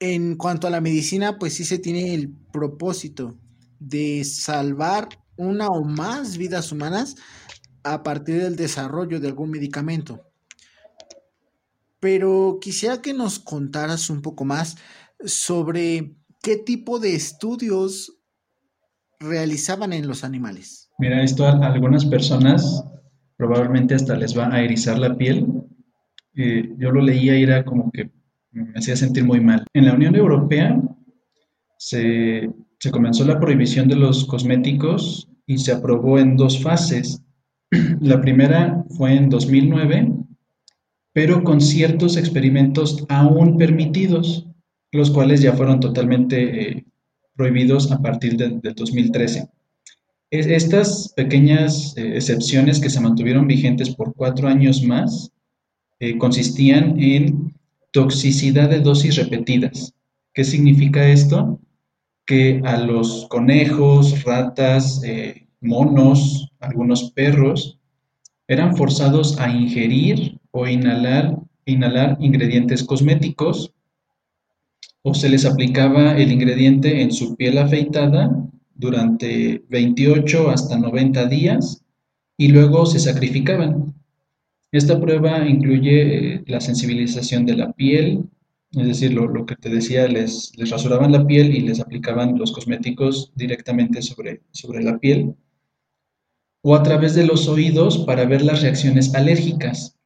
en 0.00 0.36
cuanto 0.36 0.66
a 0.66 0.70
la 0.70 0.80
medicina, 0.80 1.38
pues 1.38 1.54
sí 1.54 1.64
se 1.64 1.78
tiene 1.78 2.14
el 2.14 2.30
propósito 2.52 3.38
de 3.78 4.24
salvar 4.24 5.08
una 5.36 5.68
o 5.68 5.84
más 5.84 6.36
vidas 6.36 6.72
humanas 6.72 7.16
a 7.82 8.02
partir 8.02 8.42
del 8.42 8.56
desarrollo 8.56 9.20
de 9.20 9.28
algún 9.28 9.50
medicamento. 9.50 10.22
Pero 12.00 12.58
quisiera 12.60 13.00
que 13.00 13.14
nos 13.14 13.38
contaras 13.38 14.10
un 14.10 14.22
poco 14.22 14.44
más 14.44 14.76
sobre 15.24 16.16
qué 16.42 16.56
tipo 16.56 16.98
de 16.98 17.14
estudios 17.14 18.16
realizaban 19.18 19.92
en 19.92 20.06
los 20.06 20.24
animales? 20.24 20.90
Mira, 20.98 21.22
esto 21.22 21.46
a 21.46 21.52
algunas 21.66 22.04
personas 22.04 22.84
probablemente 23.36 23.94
hasta 23.94 24.16
les 24.16 24.36
va 24.36 24.52
a 24.52 24.62
erizar 24.62 24.98
la 24.98 25.16
piel. 25.16 25.46
Eh, 26.34 26.74
yo 26.78 26.90
lo 26.90 27.00
leía 27.00 27.38
y 27.38 27.42
era 27.42 27.64
como 27.64 27.90
que 27.90 28.10
me 28.64 28.78
hacía 28.78 28.96
sentir 28.96 29.24
muy 29.24 29.40
mal. 29.40 29.64
En 29.74 29.86
la 29.86 29.94
Unión 29.94 30.14
Europea 30.16 30.80
se, 31.78 32.50
se 32.78 32.90
comenzó 32.90 33.24
la 33.24 33.38
prohibición 33.38 33.88
de 33.88 33.96
los 33.96 34.24
cosméticos 34.24 35.28
y 35.46 35.58
se 35.58 35.72
aprobó 35.72 36.18
en 36.18 36.36
dos 36.36 36.62
fases. 36.62 37.22
La 38.00 38.20
primera 38.20 38.84
fue 38.96 39.14
en 39.14 39.28
2009, 39.28 40.12
pero 41.12 41.42
con 41.44 41.60
ciertos 41.60 42.16
experimentos 42.16 43.04
aún 43.08 43.56
permitidos, 43.56 44.46
los 44.92 45.10
cuales 45.10 45.42
ya 45.42 45.52
fueron 45.52 45.80
totalmente 45.80 46.70
eh, 46.70 46.86
prohibidos 47.34 47.92
a 47.92 48.00
partir 48.00 48.36
del 48.36 48.60
2013. 48.60 49.48
estas 50.30 51.12
pequeñas 51.14 51.96
eh, 51.96 52.16
excepciones 52.16 52.80
que 52.80 52.90
se 52.90 53.00
mantuvieron 53.00 53.46
vigentes 53.46 53.94
por 53.94 54.14
cuatro 54.14 54.48
años 54.48 54.82
más 54.82 55.30
eh, 56.00 56.18
consistían 56.18 57.00
en 57.00 57.55
toxicidad 57.96 58.68
de 58.68 58.80
dosis 58.80 59.16
repetidas. 59.16 59.94
¿Qué 60.34 60.44
significa 60.44 61.08
esto? 61.08 61.58
Que 62.26 62.60
a 62.62 62.76
los 62.76 63.26
conejos, 63.30 64.22
ratas, 64.22 65.00
eh, 65.02 65.46
monos, 65.62 66.52
algunos 66.60 67.10
perros, 67.12 67.78
eran 68.48 68.76
forzados 68.76 69.40
a 69.40 69.48
ingerir 69.48 70.38
o 70.50 70.66
inhalar, 70.66 71.38
inhalar 71.64 72.18
ingredientes 72.20 72.84
cosméticos 72.84 73.72
o 75.00 75.14
se 75.14 75.30
les 75.30 75.46
aplicaba 75.46 76.18
el 76.18 76.30
ingrediente 76.30 77.00
en 77.00 77.10
su 77.12 77.34
piel 77.34 77.56
afeitada 77.56 78.30
durante 78.74 79.64
28 79.70 80.50
hasta 80.50 80.78
90 80.78 81.24
días 81.28 81.82
y 82.36 82.48
luego 82.48 82.84
se 82.84 83.00
sacrificaban. 83.00 83.95
Esta 84.72 85.00
prueba 85.00 85.46
incluye 85.46 86.34
eh, 86.34 86.44
la 86.46 86.60
sensibilización 86.60 87.46
de 87.46 87.56
la 87.56 87.72
piel, 87.72 88.28
es 88.72 88.86
decir, 88.86 89.14
lo, 89.14 89.46
que 89.46 89.54
te 89.54 89.70
decía, 89.70 90.08
les, 90.08 90.52
rasuraban 90.58 91.12
la 91.12 91.26
piel 91.26 91.54
y 91.54 91.60
les 91.60 91.80
aplicaban 91.80 92.36
los 92.36 92.52
cosméticos 92.52 93.32
directamente 93.36 94.02
sobre, 94.02 94.42
sobre 94.50 94.82
la 94.82 94.98
piel, 94.98 95.34
o 96.62 96.74
a 96.74 96.82
través 96.82 97.14
de 97.14 97.24
los 97.24 97.46
oídos 97.46 97.98
para 97.98 98.24
ver 98.24 98.42
las 98.42 98.62
reacciones 98.62 99.14
alérgicas. 99.14 99.96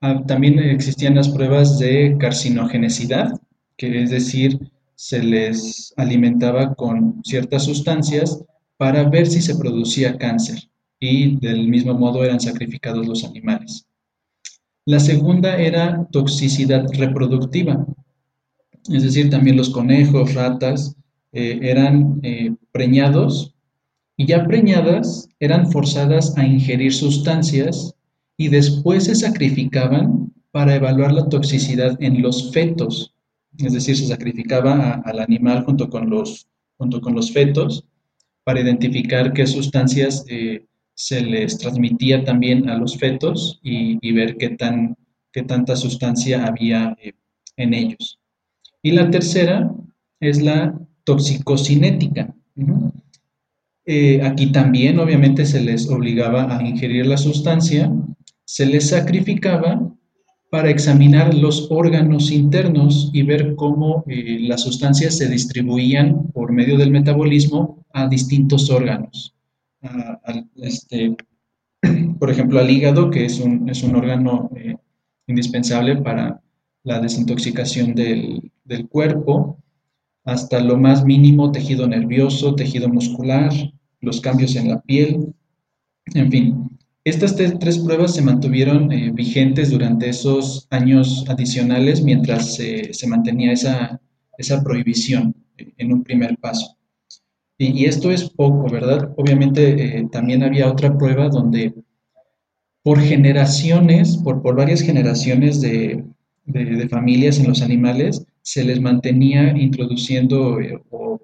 Ah, 0.00 0.24
también 0.26 0.58
existían 0.58 1.14
las 1.14 1.28
pruebas 1.28 1.78
de 1.78 2.16
carcinogenicidad, 2.18 3.38
que 3.76 4.02
es 4.02 4.10
decir, 4.10 4.58
se 4.94 5.22
les 5.22 5.92
alimentaba 5.98 6.74
con 6.74 7.22
ciertas 7.24 7.64
sustancias 7.64 8.42
para 8.78 9.04
ver 9.04 9.26
si 9.26 9.42
se 9.42 9.56
producía 9.56 10.16
cáncer 10.16 10.70
y 10.98 11.36
del 11.36 11.68
mismo 11.68 11.94
modo 11.94 12.24
eran 12.24 12.40
sacrificados 12.40 13.06
los 13.06 13.24
animales. 13.24 13.86
La 14.84 15.00
segunda 15.00 15.56
era 15.56 16.06
toxicidad 16.12 16.86
reproductiva, 16.94 17.84
es 18.90 19.02
decir, 19.02 19.30
también 19.30 19.56
los 19.56 19.70
conejos, 19.70 20.34
ratas, 20.34 20.94
eh, 21.32 21.58
eran 21.62 22.20
eh, 22.22 22.54
preñados 22.72 23.54
y 24.16 24.26
ya 24.26 24.46
preñadas 24.46 25.28
eran 25.40 25.70
forzadas 25.70 26.36
a 26.38 26.46
ingerir 26.46 26.92
sustancias 26.92 27.94
y 28.36 28.48
después 28.48 29.04
se 29.04 29.14
sacrificaban 29.14 30.32
para 30.52 30.76
evaluar 30.76 31.12
la 31.12 31.28
toxicidad 31.28 32.00
en 32.00 32.22
los 32.22 32.52
fetos 32.52 33.16
es 33.58 33.72
decir, 33.72 33.96
se 33.96 34.06
sacrificaba 34.06 35.02
al 35.04 35.20
animal 35.20 35.64
junto 35.64 35.88
con, 35.88 36.10
los, 36.10 36.48
junto 36.76 37.00
con 37.00 37.14
los 37.14 37.32
fetos 37.32 37.84
para 38.44 38.60
identificar 38.60 39.32
qué 39.32 39.46
sustancias 39.46 40.24
eh, 40.28 40.64
se 40.96 41.20
les 41.20 41.58
transmitía 41.58 42.24
también 42.24 42.70
a 42.70 42.78
los 42.78 42.96
fetos 42.96 43.60
y, 43.62 44.12
ver 44.12 44.38
qué, 44.38 44.48
tan, 44.48 44.96
qué 45.30 45.42
tanta 45.42 45.76
sustancia 45.76 46.46
había 46.46 46.96
eh, 47.02 47.12
en 47.58 47.74
ellos. 47.74 48.18
Y 48.82 48.92
la 48.92 49.10
tercera 49.10 49.70
es 50.20 50.40
la 50.40 50.74
toxicocinética. 51.04 52.34
Eh, 53.84 54.22
aquí 54.22 54.50
también 54.50 54.98
obviamente 54.98 55.44
se 55.44 55.60
les 55.60 55.88
obligaba 55.88 56.56
a 56.56 56.66
ingerir 56.66 57.06
la 57.06 57.18
sustancia, 57.18 57.92
se 58.46 58.64
les 58.64 58.88
sacrificaba 58.88 59.92
para 60.50 60.70
examinar 60.70 61.34
los 61.34 61.68
órganos 61.70 62.30
internos 62.32 63.10
y 63.12 63.22
ver 63.22 63.54
cómo 63.56 64.02
eh, 64.08 64.38
las 64.40 64.62
sustancias 64.62 65.18
se 65.18 65.28
distribuían 65.28 66.28
por 66.32 66.52
medio 66.52 66.78
del 66.78 66.90
metabolismo 66.90 67.84
a 67.92 68.08
distintos 68.08 68.70
órganos. 68.70 69.35
Este, 70.56 71.16
por 72.18 72.30
ejemplo, 72.30 72.58
al 72.58 72.70
hígado, 72.70 73.10
que 73.10 73.24
es 73.24 73.40
un, 73.40 73.68
es 73.68 73.82
un 73.82 73.96
órgano 73.96 74.50
eh, 74.56 74.76
indispensable 75.26 75.96
para 75.96 76.40
la 76.82 77.00
desintoxicación 77.00 77.94
del, 77.94 78.52
del, 78.64 78.88
cuerpo, 78.88 79.58
hasta 80.24 80.60
lo 80.60 80.76
más 80.76 81.04
mínimo 81.04 81.52
tejido 81.52 81.86
nervioso, 81.88 82.54
tejido 82.54 82.88
muscular, 82.88 83.52
los 84.00 84.20
cambios 84.20 84.54
en 84.56 84.68
la 84.68 84.80
piel, 84.80 85.34
en 86.14 86.30
fin. 86.30 86.68
Estas 87.04 87.36
tres 87.36 87.78
pruebas 87.78 88.14
se 88.14 88.22
mantuvieron 88.22 88.90
eh, 88.90 89.12
vigentes 89.12 89.70
durante 89.70 90.08
esos 90.08 90.66
años 90.70 91.24
adicionales 91.28 92.02
mientras 92.02 92.56
se 92.56 93.06
mantenía 93.06 93.52
esa, 93.52 94.00
esa 94.38 94.62
prohibición 94.62 95.34
en 95.56 95.92
un 95.92 96.02
primer 96.02 96.36
paso. 96.38 96.76
Y, 97.58 97.86
esto 97.86 98.10
es 98.10 98.28
poco, 98.28 98.68
¿verdad? 98.70 99.12
Obviamente 99.16 99.98
eh, 99.98 100.08
también 100.12 100.42
había 100.42 100.70
otra 100.70 100.96
prueba 100.96 101.28
donde 101.28 101.74
por 102.82 103.00
generaciones, 103.00 104.18
por, 104.18 104.42
varias 104.54 104.80
generaciones 104.82 105.60
de, 105.60 106.04
familias 106.88 107.40
en 107.40 107.48
los 107.48 107.62
animales, 107.62 108.24
se 108.42 108.62
les 108.62 108.80
mantenía 108.80 109.56
introduciendo 109.58 110.60
eh, 110.60 110.80
o 110.90 111.20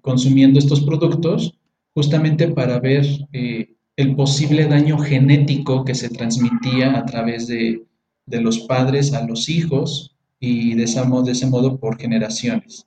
consumiendo 0.00 0.58
estos 0.58 0.80
productos 0.80 1.54
justamente 1.94 2.48
para 2.48 2.80
ver 2.80 3.06
eh, 3.32 3.74
el 3.96 4.16
posible 4.16 4.66
daño 4.66 4.98
genético 4.98 5.84
que 5.84 5.94
se 5.94 6.08
transmitía 6.08 6.98
a 6.98 7.04
través 7.04 7.46
de, 7.46 7.82
los 8.26 8.60
padres 8.60 9.12
a 9.12 9.26
los 9.26 9.48
hijos 9.48 10.16
y 10.38 10.74
de 10.74 10.84
ese 10.84 11.46
modo 11.46 11.78
por 11.78 11.98
generaciones. 11.98 12.86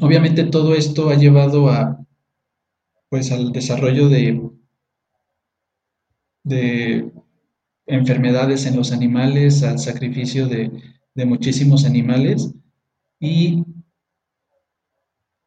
Obviamente 0.00 0.44
todo 0.44 0.74
esto 0.74 1.10
ha 1.10 1.14
llevado 1.14 1.68
a, 1.68 2.04
pues, 3.08 3.30
al 3.32 3.52
desarrollo 3.52 4.08
de, 4.08 4.40
de 6.42 7.12
enfermedades 7.86 8.66
en 8.66 8.76
los 8.76 8.92
animales, 8.92 9.62
al 9.62 9.78
sacrificio 9.78 10.46
de, 10.46 10.70
muchísimos 11.26 11.84
animales. 11.84 12.52
Y 13.20 13.64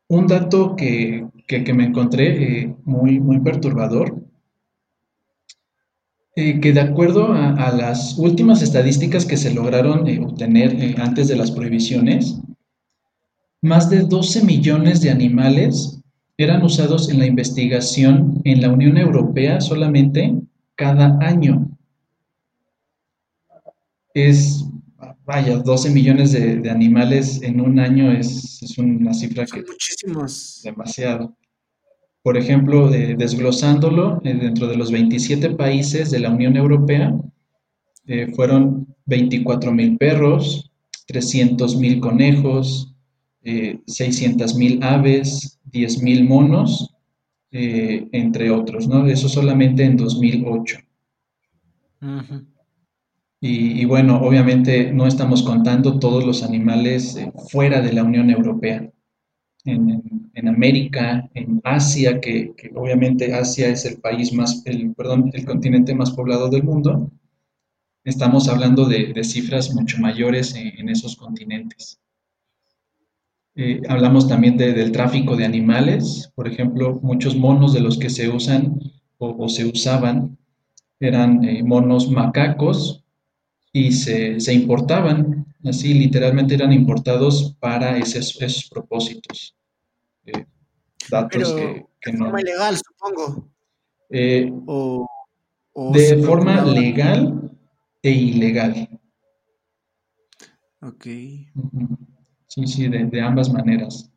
un 0.07 0.27
dato 0.27 0.75
que, 0.75 1.27
me 1.73 1.85
encontré 1.85 2.61
eh, 2.61 2.75
muy, 2.83 3.19
muy 3.19 3.39
perturbador, 3.39 4.23
eh, 6.35 6.59
que 6.61 6.71
de 6.71 6.79
acuerdo 6.79 7.33
a, 7.33 7.71
las 7.71 8.17
últimas 8.17 8.61
estadísticas 8.61 9.25
que 9.25 9.37
se 9.37 9.53
lograron 9.53 10.07
eh, 10.07 10.19
obtener 10.19 10.95
antes 11.01 11.27
de 11.27 11.35
las 11.35 11.51
prohibiciones, 11.51 12.39
más 13.67 13.89
de 13.89 14.01
12 14.01 14.43
millones 14.43 15.01
de 15.01 15.11
animales 15.11 16.01
eran 16.37 16.63
usados 16.63 17.09
en 17.09 17.19
la 17.19 17.25
investigación 17.25 18.41
en 18.45 18.61
la 18.61 18.69
Unión 18.69 18.97
Europea 18.97 19.59
solamente 19.59 20.33
cada 20.75 21.17
año. 21.19 21.69
Es, 24.13 24.65
vaya, 25.25 25.57
12 25.57 25.89
millones 25.91 26.31
de, 26.31 26.69
animales 26.69 27.41
en 27.41 27.59
un 27.59 27.79
año 27.79 28.11
es, 28.11 28.77
una 28.77 29.13
cifra 29.13 29.45
que... 29.45 29.63
Muchísimos. 29.63 30.61
Demasiado. 30.63 31.35
Por 32.21 32.37
ejemplo, 32.37 32.89
desglosándolo, 32.89 34.21
eh, 34.23 34.33
dentro 34.33 34.67
de 34.67 34.75
los 34.75 34.91
27 34.91 35.51
países 35.51 36.11
de 36.11 36.19
la 36.19 36.29
Unión 36.29 36.57
Europea, 36.57 37.15
eh, 38.05 38.31
fueron 38.35 38.95
24 39.05 39.71
mil 39.71 39.97
perros, 39.97 40.71
300 41.07 41.77
mil 41.77 41.99
conejos, 41.99 42.96
eh, 43.43 43.79
600.000 43.85 44.83
aves, 44.83 45.59
10.000 45.71 46.27
monos, 46.27 46.93
eh, 47.51 48.07
entre 48.11 48.51
otros, 48.51 48.87
¿no? 48.87 49.07
Eso 49.07 49.29
solamente 49.29 49.83
en 49.83 49.95
2008. 49.95 50.79
y, 53.39 53.85
bueno, 53.85 54.19
obviamente 54.21 54.91
no 54.91 55.07
estamos 55.07 55.43
contando 55.43 55.99
todos 55.99 56.25
los 56.25 56.43
animales 56.43 57.15
eh, 57.15 57.31
fuera 57.49 57.81
de 57.81 57.93
la 57.93 58.03
Unión 58.03 58.29
Europea. 58.29 58.91
En, 59.65 60.47
América, 60.47 61.29
en 61.33 61.59
Asia, 61.63 62.21
que, 62.21 62.53
obviamente 62.75 63.33
Asia 63.33 63.67
es 63.69 63.85
el 63.85 63.99
país 63.99 64.31
más, 64.31 64.61
el, 64.65 64.93
perdón, 64.93 65.29
el 65.33 65.45
continente 65.45 65.93
más 65.93 66.11
poblado 66.11 66.49
del 66.49 66.63
mundo, 66.63 67.11
estamos 68.05 68.47
hablando 68.47 68.85
de, 68.85 69.23
cifras 69.23 69.73
mucho 69.73 69.97
mayores 69.97 70.55
en 70.55 70.87
esos 70.87 71.17
continentes. 71.17 71.99
Eh, 73.59 73.81
hablamos 73.89 74.27
también 74.27 74.55
del 74.55 74.91
tráfico 74.91 75.35
de 75.35 75.43
animales, 75.43 76.31
por 76.35 76.47
ejemplo, 76.47 76.99
muchos 77.01 77.35
monos 77.35 77.73
de 77.73 77.79
los 77.79 77.97
que 77.97 78.11
se 78.11 78.29
usan 78.29 78.79
o, 79.17 79.49
se 79.49 79.65
usaban 79.65 80.37
eran 80.99 81.43
eh, 81.43 81.63
monos 81.63 82.07
macacos 82.11 83.03
y 83.73 83.93
se, 83.93 84.37
importaban, 84.53 85.47
así 85.65 85.95
literalmente 85.95 86.53
eran 86.53 86.71
importados 86.71 87.55
para 87.59 87.97
esos, 87.97 88.69
propósitos. 88.69 89.55
Eh, 90.23 90.45
datos 91.09 91.51
que, 91.53 91.83
que 91.99 92.11
de 92.11 92.17
forma 92.19 92.41
legal, 92.41 92.77
supongo. 92.77 93.49
de 94.07 94.53
forma 96.23 96.63
legal 96.63 97.57
e 98.03 98.11
ilegal. 98.11 98.87
Ok. 100.79 101.07
Sí, 102.57 102.65
sí, 102.65 102.87
de, 102.87 103.21
ambas 103.21 103.53
maneras. 103.53 104.09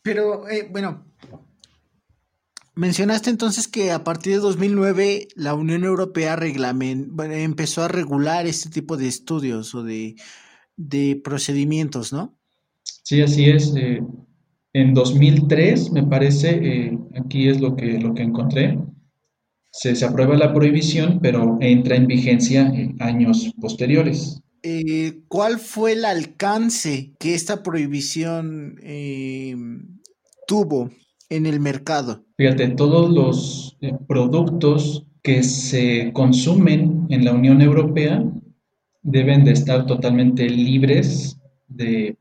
Pero, 0.00 0.48
eh, 0.48 0.68
bueno, 0.70 1.04
mencionaste 2.76 3.30
entonces 3.30 3.66
que 3.66 3.90
a 3.90 4.04
partir 4.04 4.34
de 4.34 4.38
2009 4.38 5.26
la 5.34 5.54
Unión 5.54 5.82
Europea 5.82 6.38
empezó 6.40 7.82
a 7.82 7.88
regular 7.88 8.46
este 8.46 8.70
tipo 8.70 8.96
de 8.96 9.08
estudios 9.08 9.74
o 9.74 9.82
de, 9.82 10.14
procedimientos, 11.24 12.12
¿no? 12.12 12.38
Sí, 12.84 13.20
así 13.20 13.50
es. 13.50 13.74
Eh, 13.74 14.00
en 14.74 14.94
2003, 14.94 15.90
me 15.90 16.04
parece, 16.04 16.50
eh, 16.62 16.98
aquí 17.20 17.48
es 17.48 17.60
lo 17.60 17.74
que, 17.74 17.98
lo 17.98 18.14
que 18.14 18.22
encontré, 18.22 18.78
se, 19.72 19.96
se, 19.96 20.04
aprueba 20.04 20.36
la 20.36 20.54
prohibición, 20.54 21.18
pero 21.20 21.58
entra 21.60 21.96
en 21.96 22.06
vigencia 22.06 22.68
en 22.68 23.02
años 23.02 23.52
posteriores. 23.60 24.40
Eh, 24.62 25.20
¿cuál 25.28 25.58
fue 25.58 25.92
el 25.92 26.04
alcance 26.04 27.14
que 27.18 27.34
esta 27.34 27.62
prohibición 27.62 28.78
eh, 28.82 29.54
tuvo 30.46 30.90
en 31.28 31.46
el 31.46 31.60
mercado? 31.60 32.24
Fíjate, 32.36 32.68
todos 32.68 33.10
los 33.10 33.76
eh, 33.80 33.92
productos 34.08 35.06
que 35.22 35.42
se 35.42 36.12
consumen 36.12 37.06
en 37.10 37.24
la 37.24 37.32
Unión 37.32 37.60
Europea 37.60 38.24
deben 39.02 39.44
de 39.44 39.52
estar 39.52 39.86
totalmente 39.86 40.48
libres 40.48 41.38
de, 41.68 42.16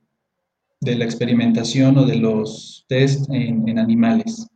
la 0.81 1.05
experimentación 1.05 1.97
o 1.97 2.05
de 2.05 2.17
los 2.17 2.85
test 2.87 3.29
en, 3.31 3.79
animales. 3.79 4.47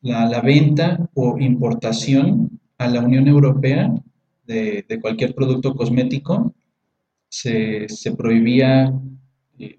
La, 0.00 0.40
venta 0.40 1.08
o 1.14 1.38
importación 1.38 2.60
a 2.78 2.88
la 2.88 3.00
Unión 3.00 3.28
Europea 3.28 3.92
de 4.46 4.98
cualquier 5.02 5.34
producto 5.34 5.74
cosmético 5.74 6.54
se, 7.28 7.86
prohibía, 8.16 8.92
eh, 9.58 9.78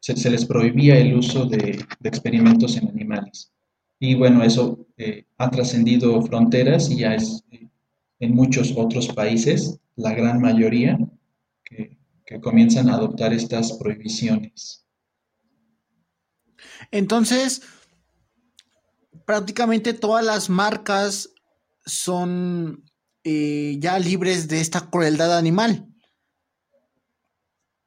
se, 0.00 0.30
les 0.30 0.44
prohibía 0.44 0.98
el 0.98 1.16
uso 1.16 1.46
de, 1.46 1.84
experimentos 2.04 2.76
en 2.76 2.88
animales. 2.88 3.52
Y 3.98 4.14
bueno, 4.14 4.42
eso 4.42 4.86
eh, 4.96 5.26
ha 5.38 5.50
trascendido 5.50 6.20
fronteras 6.22 6.90
y 6.90 6.98
ya 6.98 7.14
es 7.14 7.44
eh, 7.50 7.68
en 8.20 8.34
muchos 8.34 8.74
otros 8.76 9.08
países, 9.08 9.78
la 9.96 10.14
gran 10.14 10.40
mayoría, 10.40 10.98
que 12.24 12.40
comienzan 12.40 12.88
a 12.88 12.94
adoptar 12.94 13.32
estas 13.32 13.72
prohibiciones. 13.72 14.86
Entonces, 16.90 17.62
prácticamente 19.26 19.92
todas 19.92 20.24
las 20.24 20.48
marcas 20.48 21.30
son 21.84 22.84
ya 23.24 23.98
libres 23.98 24.48
de 24.48 24.60
esta 24.60 24.88
crueldad 24.88 25.36
animal. 25.36 25.91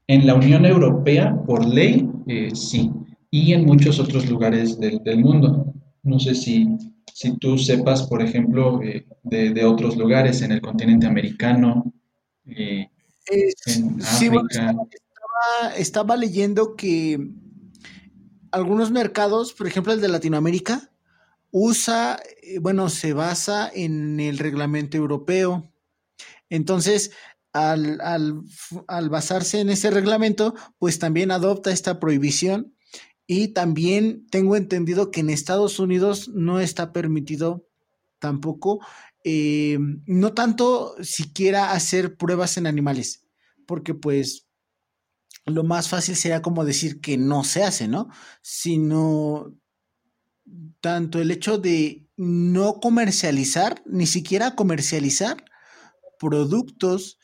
En 0.07 0.27
la 0.27 0.35
Unión 0.35 0.65
Europea, 0.65 1.35
por 1.47 1.65
ley, 1.65 2.07
eh, 2.27 2.51
sí, 2.53 2.91
y 3.31 3.53
en 3.53 3.65
muchos 3.65 3.99
otros 3.99 4.29
lugares 4.29 4.79
del, 4.79 5.19
mundo. 5.19 5.73
No 6.03 6.19
sé 6.19 6.35
si, 6.35 6.67
si, 7.11 7.37
tú 7.37 7.57
sepas, 7.57 8.03
por 8.03 8.21
ejemplo, 8.21 8.81
eh, 8.83 9.05
de, 9.23 9.65
otros 9.65 9.97
lugares 9.97 10.43
en 10.43 10.51
el 10.51 10.61
continente 10.61 11.07
americano, 11.07 11.91
eh, 12.45 12.87
en 13.27 14.01
África. 14.01 14.75
estaba, 15.75 16.15
leyendo 16.15 16.75
que 16.75 17.31
algunos 18.51 18.91
mercados, 18.91 19.53
por 19.53 19.65
ejemplo 19.65 19.91
el 19.91 20.01
de 20.01 20.07
Latinoamérica, 20.07 20.91
usa, 21.49 22.19
bueno, 22.61 22.89
se 22.89 23.13
basa 23.13 23.71
en 23.73 24.19
el 24.19 24.37
reglamento 24.37 24.97
europeo. 24.97 25.71
Entonces, 26.49 27.11
al, 27.55 29.09
basarse 29.09 29.61
en 29.61 29.69
ese 29.69 29.89
reglamento, 29.89 30.53
pues 30.77 30.99
también 30.99 31.31
adopta 31.31 31.71
esta 31.71 31.99
prohibición 32.01 32.75
y 33.27 33.49
también 33.49 34.27
tengo 34.29 34.57
entendido 34.57 35.09
que 35.09 35.21
en 35.21 35.29
Estados 35.29 35.79
Unidos 35.79 36.29
no 36.29 36.59
está 36.59 36.91
permitido 36.91 37.65
tampoco, 38.19 38.85
eh, 39.23 39.77
no 40.05 40.33
tanto 40.33 40.95
siquiera 41.01 41.71
hacer 41.71 42.17
pruebas 42.17 42.57
en 42.57 42.67
animales, 42.67 43.25
porque 43.65 43.93
pues 43.93 44.47
lo 45.45 45.63
más 45.63 45.87
fácil 45.87 46.15
sería 46.17 46.41
como 46.41 46.65
decir 46.65 46.99
que 46.99 47.17
no 47.17 47.45
se 47.45 47.63
hace, 47.63 47.87
¿no? 47.87 48.09
Sino 48.41 49.55
tanto 50.81 51.19
el 51.19 51.31
hecho 51.31 51.57
de 51.57 52.05
no 52.17 52.79
comercializar, 52.81 53.81
ni 53.85 54.07
siquiera 54.07 54.55
comercializar 54.55 55.45
productos 56.19 57.17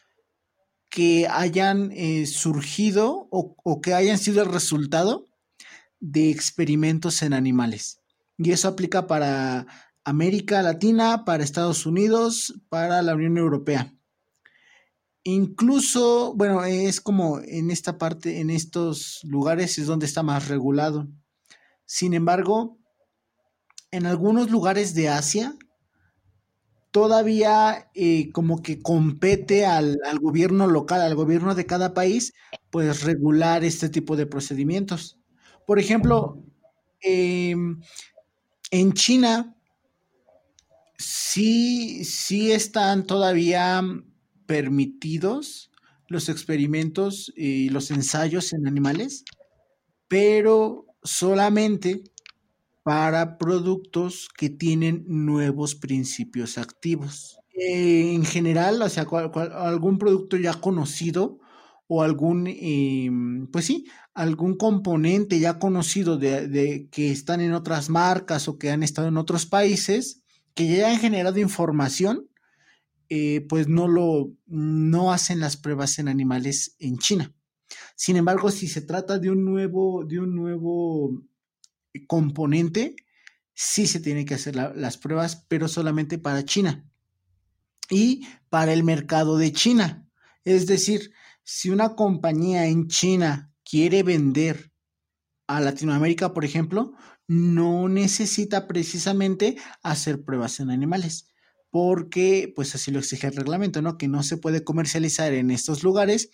que 0.91 1.25
hayan 1.27 1.91
eh, 1.93 2.27
surgido 2.27 3.27
o, 3.32 3.56
o, 3.63 3.82
que 3.82 3.93
hayan 3.93 4.19
sido 4.19 4.43
el 4.43 4.51
resultado 4.51 5.25
de 6.01 6.30
experimentos 6.30 7.23
en 7.23 7.34
animales. 7.34 8.01
Y 8.38 8.51
eso 8.51 8.67
aplica 8.67 9.08
para 9.08 9.65
América 10.04 10.62
Latina, 10.62 11.23
para 11.25 11.43
Estados 11.43 11.86
Unidos, 11.86 12.62
para 12.67 13.01
la 13.01 13.15
Unión 13.15 13.38
Europea. 13.38 13.95
Incluso, 15.23 16.34
bueno, 16.36 16.63
es 16.65 16.99
como 16.99 17.39
en 17.39 17.71
esta 17.71 17.97
parte, 17.97 18.41
en 18.41 18.49
estos 18.49 19.21
lugares 19.23 19.77
es 19.77 19.88
donde 19.88 20.08
está 20.08 20.23
más 20.23 20.49
regulado. 20.49 21.08
Sin 21.86 22.13
embargo, 22.13 22.80
en 23.91 24.08
algunos 24.08 24.51
lugares 24.51 24.93
de 24.93 25.10
Asia, 25.10 25.56
todavía 26.91 27.89
eh, 27.95 28.32
como 28.32 28.62
que 28.62 28.82
compete 28.82 29.65
al, 29.65 29.97
gobierno 30.19 30.67
local, 30.67 31.01
al 31.01 31.15
gobierno 31.15 31.56
de 31.56 31.65
cada 31.65 31.93
país, 31.93 32.34
pues 32.69 33.04
regular 33.04 33.63
este 33.63 33.89
tipo 33.89 34.15
de 34.15 34.25
procedimientos. 34.25 35.17
Por 35.65 35.80
ejemplo, 35.80 36.43
em, 37.01 37.82
en 38.71 38.93
China 38.93 39.56
sí, 40.97 42.04
sí 42.04 42.51
están 42.51 43.06
todavía 43.06 43.82
permitidos 44.45 45.71
los 46.08 46.27
experimentos 46.27 47.32
y 47.38 47.69
los 47.69 47.89
ensayos 47.89 48.51
en 48.51 48.67
animales, 48.67 49.23
pero 50.10 50.88
solamente 51.04 52.04
para 52.84 53.38
productos 53.38 54.30
que 54.38 54.50
tienen 54.50 55.04
nuevos 55.08 55.76
principios 55.76 56.58
activos. 56.58 57.39
Eh, 57.54 58.13
en 58.13 58.26
general, 58.26 58.82
o 58.82 58.89
sea, 58.89 59.06
algún 59.56 59.98
producto 59.98 60.38
ya 60.38 60.54
conocido 60.54 61.39
o 61.88 62.04
algún, 62.04 62.48
em, 62.48 63.48
pues 63.48 63.65
sí, 63.65 63.86
algún 64.13 64.56
componente 64.56 65.39
ya 65.39 65.60
conocido 65.60 66.17
de, 66.17 66.48
de, 66.48 66.88
que 66.89 67.12
están 67.12 67.41
en 67.41 67.54
otras 67.54 67.89
marcas 67.89 68.48
o 68.48 68.58
que 68.58 68.72
han 68.72 68.84
estado 68.84 69.10
en 69.10 69.17
otros 69.17 69.46
países, 69.46 70.24
que 70.54 70.67
ya 70.67 70.89
han 70.89 71.00
generado 71.00 71.39
información 71.39 72.32
eh, 73.13 73.46
pues 73.50 73.67
no 73.67 73.89
lo, 73.89 74.32
no 74.46 75.12
hacen 75.12 75.41
las 75.41 75.58
pruebas 75.58 76.00
en 76.00 76.08
animales 76.08 76.78
en 76.80 76.98
China. 76.98 77.36
Sin 77.94 78.15
embargo, 78.15 78.50
si 78.52 78.70
se 78.70 78.84
trata 78.84 79.20
de 79.20 79.30
un 79.30 79.44
nuevo, 79.44 80.06
de 80.06 80.20
un 80.22 80.34
nuevo 80.34 81.22
componente, 82.08 82.95
sí 83.54 83.88
se 83.88 83.99
tiene 83.99 84.25
que 84.25 84.36
hacer 84.36 84.56
las 84.56 84.97
pruebas, 84.97 85.45
pero 85.47 85.67
solamente 85.67 86.17
para 86.17 86.45
China 86.45 86.86
y 87.89 88.25
para 88.49 88.73
el 88.73 88.84
mercado 88.84 89.38
de 89.38 89.51
China. 89.51 90.08
Es 90.43 90.67
decir, 90.67 91.12
si 91.43 91.69
una 91.69 91.95
compañía 91.95 92.65
en 92.67 92.88
China 92.88 93.54
quiere 93.63 94.04
vender 94.04 94.71
a 95.47 95.60
Latinoamérica, 95.60 96.34
por 96.34 96.45
ejemplo, 96.45 96.93
no 97.27 97.89
necesita 97.89 98.67
precisamente 98.67 99.58
hacer 99.84 100.23
pruebas 100.23 100.60
en 100.60 100.69
animales 100.69 101.27
porque 101.71 102.51
pues 102.54 102.75
así 102.75 102.91
lo 102.91 102.99
exige 102.99 103.27
el 103.27 103.36
reglamento, 103.36 103.82
¿no? 103.82 103.97
Que 103.97 104.08
no 104.08 104.21
se 104.21 104.38
puede 104.38 104.63
comercializar 104.63 105.34
en 105.34 105.49
estos 105.49 105.84
lugares 105.84 106.30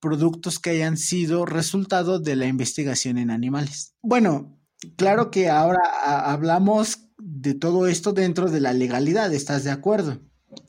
productos 0.00 0.58
que 0.58 0.70
hayan 0.70 0.96
sido 0.96 1.44
resultado 1.44 2.20
de 2.20 2.36
la 2.36 2.46
investigación 2.46 3.18
en 3.18 3.30
animales. 3.30 3.94
Bueno, 4.02 4.58
claro 4.96 5.30
que 5.30 5.48
ahora 5.48 5.80
hablamos 6.04 7.08
de 7.18 7.54
todo 7.54 7.86
esto 7.86 8.12
dentro 8.12 8.50
de 8.50 8.60
la 8.60 8.72
legalidad, 8.72 9.32
¿estás 9.32 9.64
de 9.64 9.70
acuerdo? 9.70 10.20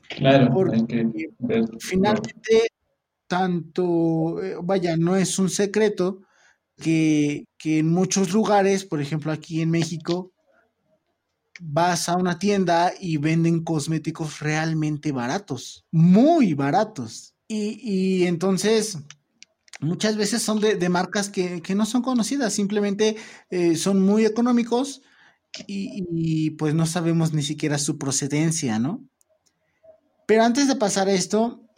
Claro, 0.10 0.52
porque 0.54 1.08
finalmente 1.80 2.68
tanto, 3.28 4.42
eh, 4.44 4.56
vaya, 4.62 4.96
no 4.96 5.16
es 5.16 5.40
un 5.40 5.50
secreto 5.50 6.22
que, 6.78 7.46
que 7.58 7.80
en 7.80 7.92
muchos 7.92 8.32
lugares, 8.32 8.86
por 8.86 9.02
ejemplo 9.02 9.32
aquí 9.32 9.62
en 9.62 9.72
México, 9.72 10.34
vas 11.60 12.10
a 12.10 12.18
una 12.18 12.40
tienda 12.40 12.94
y 13.00 13.18
venden 13.18 13.64
cosméticos 13.64 14.40
realmente 14.40 15.12
baratos, 15.12 15.86
muy 15.92 16.54
baratos. 16.54 17.34
Y, 17.48 18.26
entonces, 18.26 18.98
muchas 19.84 20.18
veces 20.18 20.42
son 20.42 20.60
de, 20.60 20.90
marcas 20.90 21.30
que, 21.30 21.62
no 21.76 21.86
son 21.86 22.02
conocidas, 22.02 22.54
simplemente 22.54 23.16
eh, 23.50 23.76
son 23.76 24.02
muy 24.02 24.26
económicos 24.26 25.02
y, 25.68 26.52
pues 26.52 26.74
no 26.74 26.86
sabemos 26.86 27.34
ni 27.34 27.44
siquiera 27.44 27.78
su 27.78 27.98
procedencia, 27.98 28.80
¿no? 28.80 29.08
Pero 30.26 30.44
antes 30.44 30.68
de 30.68 30.76
pasar 30.76 31.08
a 31.08 31.14
esto, 31.14 31.70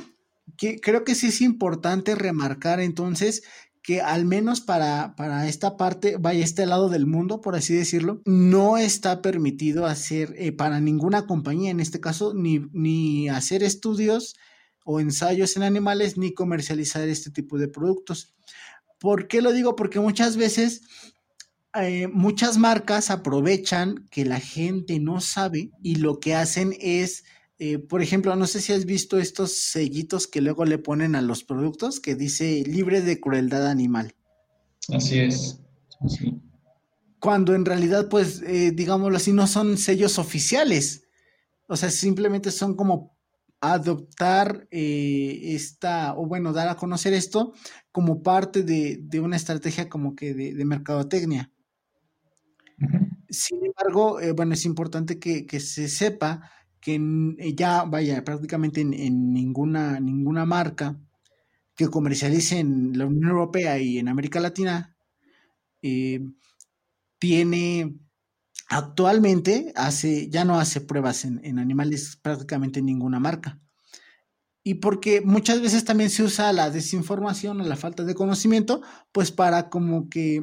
creo 0.81 1.03
que 1.03 1.15
sí 1.15 1.27
es 1.27 1.41
importante 1.41 2.15
remarcar 2.15 2.79
entonces 2.79 3.43
que 3.81 4.01
al 4.01 4.25
menos 4.25 4.61
para, 4.61 5.15
para 5.15 5.47
esta 5.47 5.77
parte, 5.77 6.17
vaya, 6.17 6.43
este 6.43 6.65
lado 6.65 6.89
del 6.89 7.05
mundo, 7.05 7.41
por 7.41 7.55
así 7.55 7.75
decirlo, 7.75 8.21
no 8.25 8.77
está 8.77 9.21
permitido 9.21 9.85
hacer 9.85 10.33
eh, 10.37 10.51
para 10.51 10.79
ninguna 10.79 11.27
compañía, 11.27 11.69
en 11.69 11.79
este 11.79 11.99
caso, 11.99 12.33
ni, 12.33 12.67
ni 12.73 13.29
hacer 13.29 13.61
estudios 13.61 14.35
o 14.85 15.01
ensayos 15.01 15.57
en 15.57 15.63
animales, 15.63 16.17
ni 16.17 16.33
comercializar 16.33 17.09
este 17.09 17.31
tipo 17.31 17.57
de 17.57 17.67
productos. 17.67 18.33
¿Por 18.97 19.27
qué 19.27 19.41
lo 19.41 19.51
digo? 19.51 19.75
Porque 19.75 19.99
muchas 19.99 20.37
veces 20.37 20.83
eh, 21.73 22.07
muchas 22.07 22.57
marcas 22.57 23.11
aprovechan 23.11 24.07
que 24.09 24.23
la 24.23 24.39
gente 24.39 25.01
no 25.01 25.19
sabe 25.19 25.71
y 25.83 25.95
lo 25.95 26.21
que 26.21 26.35
hacen 26.35 26.73
es 26.79 27.25
eh, 27.57 27.79
por 27.79 28.01
ejemplo, 28.01 28.35
no 28.35 28.47
sé 28.47 28.59
si 28.59 28.73
has 28.73 28.85
visto 28.85 29.17
estos 29.17 29.53
sellitos 29.53 30.27
que 30.27 30.41
luego 30.41 30.65
le 30.65 30.77
ponen 30.77 31.15
a 31.15 31.21
los 31.21 31.43
productos 31.43 32.01
que 32.01 32.15
dice 32.15 32.63
libre 32.65 33.01
de 33.01 33.19
crueldad 33.19 33.67
animal. 33.67 34.13
Así 34.93 35.19
es. 35.19 35.61
Cuando 37.19 37.55
en 37.55 37.65
realidad, 37.65 38.09
pues, 38.09 38.41
eh, 38.41 38.71
digámoslo 38.71 39.17
así, 39.17 39.31
no 39.31 39.47
son 39.47 39.77
sellos 39.77 40.19
oficiales. 40.19 41.03
O 41.67 41.77
sea, 41.77 41.89
simplemente 41.89 42.51
son 42.51 42.75
como 42.75 43.14
adoptar 43.73 44.67
eh, 44.71 45.39
esta, 45.55 46.15
o 46.15 46.25
bueno, 46.25 46.53
dar 46.53 46.67
a 46.69 46.75
conocer 46.75 47.13
esto 47.13 47.53
como 47.91 48.21
parte 48.23 48.63
de, 48.63 49.19
una 49.19 49.35
estrategia 49.35 49.89
como 49.89 50.15
que 50.15 50.33
de, 50.33 50.65
mercadotecnia. 50.65 51.51
Sin 53.29 53.65
embargo, 53.65 54.19
bueno, 54.35 54.53
es 54.53 54.65
importante 54.65 55.19
que, 55.19 55.45
que 55.45 55.59
se 55.59 55.87
sepa 55.87 56.49
que 56.85 57.01
eh, 57.39 57.55
ya 57.55 57.83
vaya 57.83 58.23
prácticamente 58.23 58.81
en, 58.81 59.33
ninguna, 59.33 59.99
ninguna 59.99 60.45
marca 60.45 61.01
que 61.75 61.87
comercialice 61.87 62.59
en 62.59 62.95
la 62.95 63.07
Unión 63.07 63.31
Europea 63.31 63.79
y 63.79 63.97
en 63.97 64.07
América 64.07 64.39
Latina 64.39 64.95
eh, 65.81 66.21
tiene 67.17 67.95
actualmente 68.67 69.71
hace, 69.75 70.29
ya 70.29 70.45
no 70.45 70.59
hace 70.59 70.81
pruebas 70.81 71.25
en, 71.25 71.39
en, 71.43 71.59
animales 71.59 72.17
prácticamente 72.21 72.81
ninguna 72.81 73.19
marca. 73.19 73.59
Y 74.63 74.75
porque 74.75 75.21
muchas 75.21 75.61
veces 75.61 75.85
también 75.85 76.09
se 76.09 76.23
usa 76.23 76.51
la 76.51 76.71
desinformación 76.71 77.61
o 77.61 77.63
la 77.63 77.75
falta 77.75 78.03
de 78.03 78.15
conocimiento, 78.15 78.81
pues 79.11 79.31
para 79.31 79.69
como 79.69 80.09
que 80.09 80.41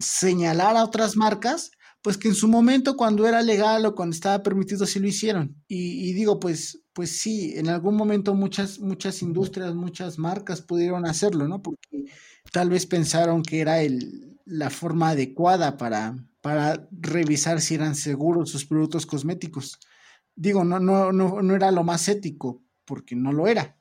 señalar 0.00 0.76
a 0.76 0.84
otras 0.84 1.16
marcas 1.16 1.70
pues 2.04 2.18
que 2.18 2.28
en 2.28 2.34
su 2.34 2.48
momento 2.48 2.98
cuando 2.98 3.26
era 3.26 3.40
legal 3.40 3.86
o 3.86 3.94
cuando 3.94 4.14
estaba 4.14 4.42
permitido 4.42 4.84
sí 4.84 5.00
lo 5.00 5.08
hicieron. 5.08 5.56
Y, 5.66 6.12
digo, 6.12 6.38
pues, 6.38 6.82
pues 6.92 7.18
sí, 7.18 7.54
en 7.56 7.70
algún 7.70 7.96
momento 7.96 8.34
muchas, 8.34 8.78
muchas 8.78 9.22
industrias, 9.22 9.74
muchas 9.74 10.18
marcas 10.18 10.60
pudieron 10.60 11.06
hacerlo, 11.06 11.48
¿no? 11.48 11.62
Porque 11.62 12.04
tal 12.52 12.68
vez 12.68 12.84
pensaron 12.84 13.42
que 13.42 13.60
era 13.60 13.80
el, 13.80 14.33
la 14.44 14.70
forma 14.70 15.10
adecuada 15.10 15.76
para, 15.76 16.16
para 16.40 16.88
revisar 16.90 17.60
si 17.60 17.74
eran 17.74 17.94
seguros 17.94 18.50
sus 18.50 18.66
productos 18.66 19.06
cosméticos. 19.06 19.78
Digo, 20.36 20.64
no, 20.64 20.80
no, 20.80 21.12
no, 21.12 21.42
no 21.42 21.54
era 21.54 21.70
lo 21.70 21.84
más 21.84 22.08
ético, 22.08 22.62
porque 22.84 23.16
no 23.16 23.32
lo 23.32 23.46
era 23.46 23.76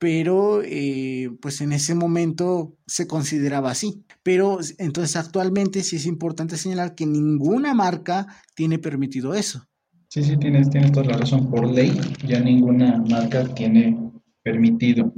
pero 0.00 0.62
eh, 0.64 1.30
pues 1.42 1.60
en 1.60 1.72
ese 1.72 1.94
momento 1.94 2.78
se 2.86 3.06
consideraba 3.06 3.70
así. 3.70 4.02
Pero 4.22 4.58
entonces 4.78 5.14
actualmente 5.14 5.82
sí 5.82 5.96
es 5.96 6.06
importante 6.06 6.56
señalar 6.56 6.94
que 6.94 7.04
ninguna 7.04 7.74
marca 7.74 8.26
tiene 8.54 8.78
permitido 8.78 9.34
eso. 9.34 9.68
Sí, 10.08 10.22
sí, 10.22 10.38
tienes, 10.38 10.70
tienes 10.70 10.92
toda 10.92 11.04
la 11.04 11.18
razón. 11.18 11.50
Por 11.50 11.70
ley 11.70 11.92
ya 12.26 12.40
ninguna 12.40 13.04
marca 13.10 13.44
tiene 13.54 14.10
permitido 14.42 15.12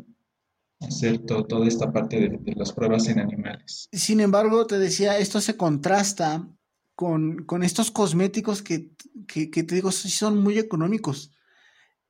hacer 0.87 1.19
toda 1.21 1.67
esta 1.67 1.93
parte 1.93 2.21
de, 2.21 2.55
las 2.55 2.73
pruebas 2.73 3.09
en 3.09 3.19
animales. 3.19 3.89
Sin 3.93 4.21
embargo, 4.21 4.67
te 4.67 4.79
decía, 4.79 5.19
esto 5.19 5.41
se 5.41 5.57
contrasta 5.57 6.49
con, 6.95 7.47
estos 7.63 7.91
cosméticos 7.91 8.63
que, 8.63 8.91
que, 9.27 9.49
te 9.49 9.75
digo, 9.75 9.91
son 9.93 10.39
muy 10.39 10.59
económicos 10.59 11.33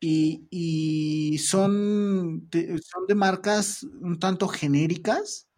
y, 0.00 1.38
son, 1.38 2.48
son 2.50 3.06
de 3.06 3.14
marcas 3.14 3.84
un 4.00 4.18
tanto 4.18 4.48
genéricas. 4.48 5.48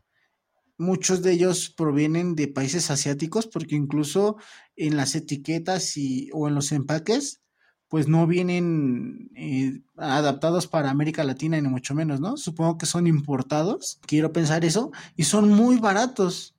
Muchos 0.77 1.23
de 1.23 1.33
ellos 1.33 1.71
provienen 1.71 2.35
de 2.35 2.49
países 2.49 2.91
asiáticos 2.91 3.47
porque 3.47 3.77
incluso 3.77 4.37
en 4.77 4.97
las 4.97 5.15
etiquetas 5.15 5.97
y, 5.97 6.31
o 6.33 6.49
en 6.49 6.55
los 6.55 6.73
empaques 6.73 7.44
pues 7.89 8.09
no 8.09 8.27
vienen 8.27 9.31
eh, 9.37 9.81
adaptados 9.97 10.67
para 10.67 10.91
América 10.91 11.23
Latina 11.25 11.61
ni 11.61 11.69
mucho 11.69 11.95
menos, 11.95 12.21
¿no? 12.21 12.37
Supongo 12.37 12.79
que 12.79 12.87
son 12.87 13.07
importados, 13.07 14.01
quiero 14.07 14.33
pensar 14.33 14.65
eso, 14.65 14.91
y 15.17 15.25
son 15.25 15.51
muy 15.51 15.79
baratos. 15.79 16.55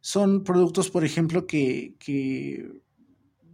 Son 0.00 0.42
productos, 0.42 0.90
por 0.90 1.04
ejemplo, 1.04 1.46
que, 1.46 1.94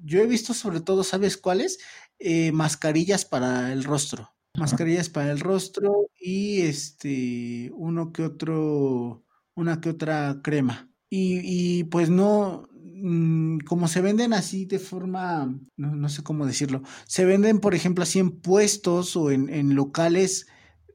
yo 0.04 0.20
he 0.20 0.26
visto 0.26 0.54
sobre 0.54 0.80
todo, 0.80 1.04
¿sabes 1.04 1.36
cuáles? 1.36 1.78
Eh, 2.18 2.52
mascarillas 2.52 3.24
para 3.26 3.72
el 3.72 3.84
rostro. 3.84 4.32
Mascarillas 4.54 5.10
para 5.10 5.30
el 5.30 5.40
rostro 5.40 6.08
y 6.18 6.62
este, 6.62 7.70
uno 7.74 8.12
que 8.12 8.22
otro, 8.22 9.24
una 9.54 9.80
que 9.80 9.90
otra 9.90 10.40
crema. 10.42 10.88
Y, 11.10 11.40
y 11.44 11.84
pues 11.84 12.08
no, 12.08 12.68
Mm, 13.00 13.58
como 13.60 13.86
se 13.86 14.00
venden 14.00 14.32
así 14.32 14.64
de 14.64 14.78
forma, 14.80 15.54
no, 15.76 16.08
sé 16.08 16.22
cómo 16.24 16.46
decirlo, 16.46 16.82
se 17.06 17.24
venden, 17.24 17.60
por 17.60 17.74
ejemplo, 17.74 18.02
así 18.02 18.18
en 18.18 18.40
puestos 18.40 19.16
o 19.16 19.30
en, 19.30 19.74
locales 19.74 20.46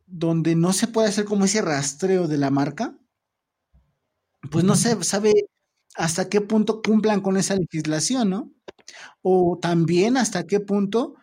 donde 0.05 0.55
no 0.55 0.73
se 0.73 0.87
puede 0.87 1.07
hacer 1.09 1.25
como 1.25 1.45
ese 1.45 1.61
rastreo 1.61 2.27
de 2.27 2.37
la 2.37 2.49
marca, 2.49 2.97
pues 4.51 4.65
no 4.65 4.75
se 4.75 5.01
sabe 5.03 5.31
hasta 5.95 6.29
qué 6.29 6.41
punto 6.41 6.81
cumplan 6.81 7.21
con 7.21 7.37
esa 7.37 7.55
legislación, 7.55 8.29
¿no? 8.29 8.51
O 9.21 9.59
también 9.61 10.17
hasta 10.17 10.45
qué 10.45 10.59
punto 10.59 11.15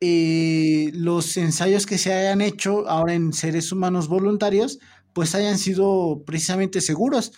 eh, 0.00 0.90
los 0.94 1.36
ensayos 1.38 1.86
que 1.86 1.98
se 1.98 2.12
hayan 2.12 2.42
hecho 2.42 2.88
ahora 2.88 3.14
en 3.14 3.32
seres 3.32 3.72
humanos 3.72 4.08
voluntarios, 4.08 4.80
pues 5.14 5.34
hayan 5.34 5.58
sido 5.58 6.24
precisamente 6.26 6.80
seguros, 6.82 7.32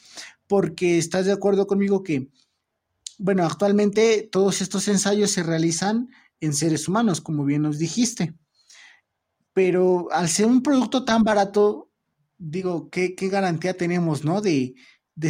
porque 0.49 0.99
estás 0.99 1.27
de 1.27 1.33
acuerdo 1.33 1.67
conmigo 1.67 2.03
que 2.03 2.29
bueno, 3.19 3.45
actualmente 3.45 4.29
todos 4.31 4.63
estos 4.63 4.87
ensayos 4.89 5.33
se 5.33 5.43
realizan 5.43 6.09
en 6.41 6.55
seres 6.55 6.89
humanos, 6.89 7.21
como 7.21 7.45
bien 7.45 7.63
nos 7.63 7.79
dijiste. 7.79 8.35
Pero 9.53 10.09
al 10.13 10.29
ser 10.29 10.47
un 10.47 10.63
producto 10.63 11.05
tan 11.05 11.25
barato, 11.25 11.91
digo, 12.39 12.89
¿qué, 12.91 13.15
garantía 13.31 13.75
tenemos, 13.75 14.25
no? 14.25 14.41
De, 14.41 14.75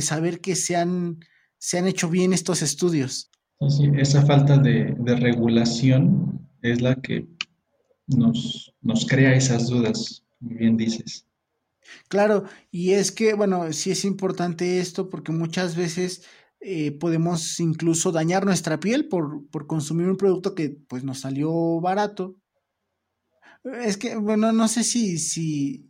saber 0.03 0.41
que 0.41 0.55
se 0.55 0.77
han, 0.77 1.21
se 1.57 1.79
han 1.79 1.87
hecho 1.87 2.11
bien 2.11 2.35
estos 2.35 2.61
estudios. 2.61 3.31
Sí, 3.69 3.91
esa 3.97 4.25
falta 4.25 4.59
de, 4.59 4.95
regulación 5.19 6.47
es 6.61 6.83
la 6.83 6.95
que 6.97 7.27
nos, 8.07 8.75
nos 8.83 9.07
crea 9.07 9.35
esas 9.35 9.69
dudas, 9.69 10.25
como 10.39 10.57
bien 10.59 10.77
dices. 10.77 11.25
Claro, 12.09 12.45
y 12.71 12.93
es 12.93 13.11
que, 13.13 13.33
bueno, 13.33 13.73
sí 13.73 13.91
es 13.91 14.05
importante 14.05 14.79
esto 14.79 15.09
porque 15.09 15.33
muchas 15.33 15.75
veces 15.75 16.23
eh, 16.61 16.91
podemos 16.93 17.61
incluso 17.61 18.11
dañar 18.11 18.45
nuestra 18.45 18.81
piel 18.81 19.09
por, 19.09 19.47
consumir 19.67 20.09
un 20.09 20.17
producto 20.17 20.55
que 20.55 20.77
pues 20.89 21.05
nos 21.05 21.21
salió 21.21 21.81
barato. 21.81 22.37
Es 23.65 23.97
que, 23.97 24.17
bueno, 24.17 24.51
no 24.53 24.67
sé 24.67 24.83
si, 24.83 25.19
si, 25.19 25.89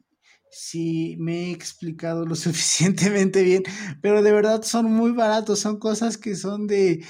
si 0.50 1.16
me 1.18 1.46
he 1.46 1.52
explicado 1.52 2.26
lo 2.26 2.34
suficientemente 2.34 3.42
bien, 3.42 3.62
pero 4.02 4.22
de 4.22 4.32
verdad 4.32 4.62
son 4.62 4.92
muy 4.92 5.12
baratos, 5.12 5.60
son 5.60 5.78
cosas 5.78 6.18
que 6.18 6.34
son 6.34 6.66
de 6.66 7.02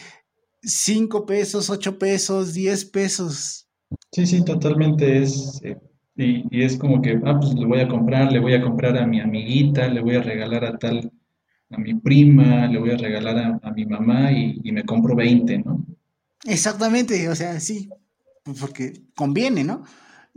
5 0.63 1.27
pesos, 1.27 1.69
8 1.69 1.99
pesos, 1.99 2.55
10 2.55 2.85
pesos. 2.87 3.69
Sí, 4.13 4.27
sí, 4.27 4.45
totalmente 4.45 5.23
es... 5.23 5.61
Eh, 5.65 5.77
y, 6.21 6.45
y, 6.51 6.65
es 6.65 6.77
como 6.77 7.01
que, 7.01 7.21
ah, 7.25 7.39
pues 7.41 7.55
le 7.55 7.65
voy 7.65 7.79
a 7.79 7.87
comprar, 7.87 8.33
le 8.33 8.41
voy 8.41 8.53
a 8.53 8.61
comprar 8.61 8.99
a 8.99 9.07
mi 9.07 9.21
amiguita, 9.21 9.87
le 9.87 10.01
voy 10.01 10.17
a 10.17 10.23
regalar 10.23 10.65
a 10.65 10.77
tal 10.77 11.13
a 11.71 11.79
mi 11.79 11.95
prima, 11.95 12.67
le 12.67 12.79
voy 12.79 12.91
a 12.91 12.97
regalar 12.97 13.61
a, 13.63 13.71
mi 13.73 13.85
mamá 13.85 14.33
y, 14.33 14.73
me 14.73 14.85
compro 14.85 15.15
20, 15.15 15.59
¿no? 15.59 15.85
Exactamente, 16.45 17.29
o 17.29 17.35
sea, 17.35 17.61
sí, 17.61 17.91
pues 18.43 18.59
porque 18.59 19.03
conviene, 19.15 19.65
¿no? 19.65 19.85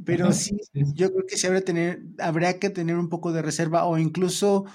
Pero 0.03 0.33
sí, 0.33 0.57
yo 0.73 1.11
creo 1.11 1.25
que 1.27 1.37
sí 1.37 1.47
habría, 1.47 1.63
tener, 1.63 2.01
habría 2.19 2.59
que 2.59 2.69
tener 2.69 2.97
un 2.97 3.07
poco 3.07 3.31
de 3.31 3.41
reserva 3.41 3.85
o 3.85 3.97
incluso, 3.97 4.65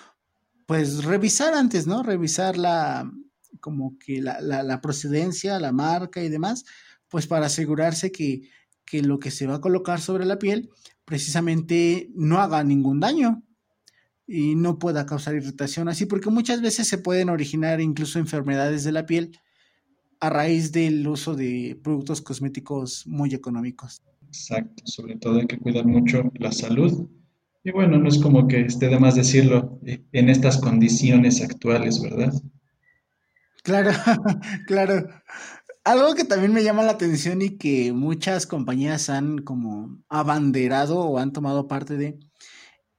pues, 0.66 1.04
revisar 1.04 1.54
antes, 1.54 1.86
¿no? 1.86 2.02
Revisar 2.02 2.56
la, 2.56 3.10
como 3.60 3.98
que 3.98 4.22
la, 4.22 4.40
la, 4.40 4.80
procedencia, 4.80 5.58
la 5.58 5.72
marca 5.72 6.22
y 6.22 6.28
demás, 6.28 6.64
pues 7.08 7.26
para 7.26 7.46
asegurarse 7.46 8.12
que, 8.12 8.42
que 8.84 9.02
lo 9.02 9.18
que 9.18 9.30
se 9.30 9.46
va 9.46 9.56
a 9.56 9.60
colocar 9.60 10.00
sobre 10.00 10.24
la 10.24 10.38
piel 10.38 10.70
precisamente 11.04 12.10
no 12.14 12.40
haga 12.40 12.62
ningún 12.64 13.00
daño 13.00 13.42
y 14.26 14.56
no 14.56 14.78
pueda 14.78 15.06
causar 15.06 15.36
irritación 15.36 15.88
así, 15.88 16.06
porque 16.06 16.30
muchas 16.30 16.60
veces 16.60 16.88
se 16.88 16.98
pueden 16.98 17.28
originar 17.28 17.80
incluso 17.80 18.18
enfermedades 18.18 18.84
de 18.84 18.92
la 18.92 19.06
piel 19.06 19.38
a 20.20 20.30
raíz 20.30 20.72
del 20.72 21.06
uso 21.06 21.34
de 21.34 21.78
productos 21.82 22.20
cosméticos 22.20 23.06
muy 23.06 23.34
económicos. 23.34 24.02
Exacto, 24.26 24.82
sobre 24.86 25.16
todo 25.16 25.38
hay 25.38 25.46
que 25.46 25.58
cuidar 25.58 25.86
mucho 25.86 26.30
la 26.34 26.52
salud. 26.52 27.08
Y 27.62 27.70
bueno, 27.72 27.98
no 27.98 28.08
es 28.08 28.18
como 28.18 28.46
que 28.46 28.60
esté 28.60 28.88
de 28.88 28.98
más 28.98 29.16
decirlo 29.16 29.78
eh, 29.84 30.02
en 30.12 30.28
estas 30.28 30.58
condiciones 30.58 31.42
actuales, 31.42 32.00
¿verdad? 32.00 32.32
Claro, 33.62 33.90
claro. 34.66 35.08
Algo 35.84 36.14
que 36.14 36.24
también 36.24 36.52
me 36.52 36.64
llama 36.64 36.82
la 36.82 36.92
atención 36.92 37.42
y 37.42 37.58
que 37.58 37.92
muchas 37.92 38.46
compañías 38.46 39.08
han 39.08 39.38
como 39.38 39.98
abanderado 40.08 40.98
o 40.98 41.18
han 41.18 41.32
tomado 41.32 41.68
parte 41.68 41.96
de, 41.96 42.18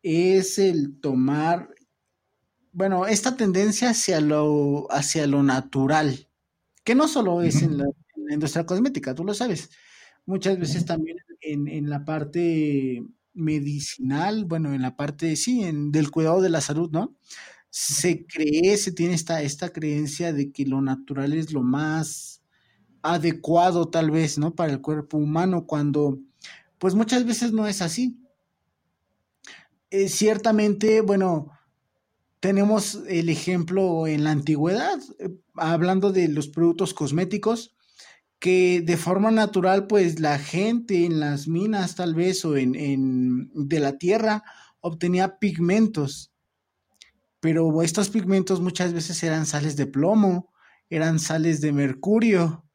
es 0.08 0.58
el 0.58 1.00
tomar, 1.02 1.70
bueno, 2.72 3.08
esta 3.08 3.36
tendencia 3.36 3.90
hacia 3.90 4.22
lo, 4.22 4.88
hacia 4.92 5.28
lo 5.28 5.44
natural, 5.44 6.30
que 6.84 6.96
no 6.96 7.08
solo 7.08 7.42
es 7.42 7.62
en, 7.62 7.78
la, 7.78 7.86
industria 8.30 8.66
cosmética, 8.66 9.16
tú 9.16 9.24
lo 9.26 9.34
sabes, 9.34 9.70
muchas 10.26 10.58
veces 10.60 10.86
también 10.86 11.18
en, 11.42 11.90
la 11.90 12.06
parte 12.06 13.04
medicinal, 13.34 14.46
bueno, 14.46 14.74
en 14.74 14.82
la 14.82 14.96
parte, 14.96 15.36
sí, 15.36 15.64
en, 15.64 15.92
del 15.92 16.10
cuidado 16.10 16.42
de 16.42 16.50
la 16.50 16.62
salud, 16.62 16.90
¿no? 16.92 17.16
Se 17.70 18.26
cree, 18.26 18.78
se 18.78 18.92
tiene 18.94 19.14
esta, 19.14 19.42
esta 19.42 19.70
creencia 19.70 20.32
de 20.32 20.52
que 20.52 20.66
lo 20.66 20.82
natural 20.82 21.34
es 21.34 21.52
lo 21.52 21.64
más 21.64 22.42
adecuado 23.02 23.90
tal 23.90 24.12
vez, 24.12 24.38
¿no? 24.38 24.56
Para 24.56 24.72
el 24.72 24.82
cuerpo 24.82 25.18
humano, 25.18 25.66
cuando 25.66 26.20
pues 26.78 26.96
muchas 26.96 27.26
veces 27.26 27.52
no 27.52 27.68
es 27.68 27.82
así. 27.82 28.18
Eh, 29.90 30.10
ciertamente, 30.10 31.02
bueno, 31.02 31.52
tenemos 32.42 33.00
el 33.08 33.30
ejemplo 33.30 34.06
en 34.08 34.24
la 34.24 34.32
antigüedad, 34.32 35.00
eh, 35.20 35.30
hablando 35.56 36.12
de 36.12 36.28
los 36.28 36.50
productos 36.50 36.94
cosméticos, 36.94 37.76
que 38.40 38.82
de 38.82 38.98
forma 38.98 39.32
natural, 39.32 39.88
pues 39.88 40.20
la 40.20 40.38
gente 40.40 41.06
en 41.06 41.20
las 41.20 41.48
minas 41.48 41.96
tal 41.96 42.16
vez 42.16 42.44
o 42.46 42.58
en, 42.58 42.76
en 42.76 43.50
de 43.54 43.80
la 43.80 43.98
tierra 43.98 44.44
obtenía 44.82 45.40
pigmentos, 45.40 46.32
pero 47.40 47.82
estos 47.82 48.10
pigmentos 48.10 48.62
muchas 48.62 48.94
veces 48.94 49.24
eran 49.24 49.46
sales 49.46 49.76
de 49.78 49.88
plomo, 49.88 50.52
eran 50.90 51.20
sales 51.20 51.62
de 51.62 51.72
mercurio, 51.72 52.66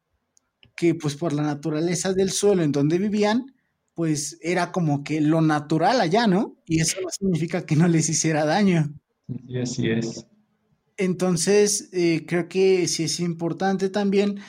que 0.75 0.95
pues 0.95 1.15
por 1.15 1.31
la 1.33 1.43
naturaleza 1.43 2.13
del 2.13 2.31
suelo 2.31 2.63
en 2.63 2.71
donde 2.71 2.97
vivían, 2.97 3.52
pues 3.93 4.37
era 4.41 4.71
como 4.71 5.03
que 5.03 5.21
lo 5.21 5.41
natural 5.41 6.01
allá, 6.01 6.27
¿no? 6.27 6.55
Y 6.65 6.79
eso 6.79 6.99
no 7.01 7.09
significa 7.09 7.65
que 7.65 7.75
no 7.75 7.87
les 7.87 8.09
hiciera 8.09 8.45
daño. 8.45 8.93
Y 9.47 9.59
así 9.59 9.89
es. 9.89 10.25
Entonces, 10.97 11.89
eh, 11.91 12.25
creo 12.27 12.47
que 12.47 12.87
sí 12.87 13.03
es 13.03 13.19
importante 13.19 13.89
también 13.89 14.39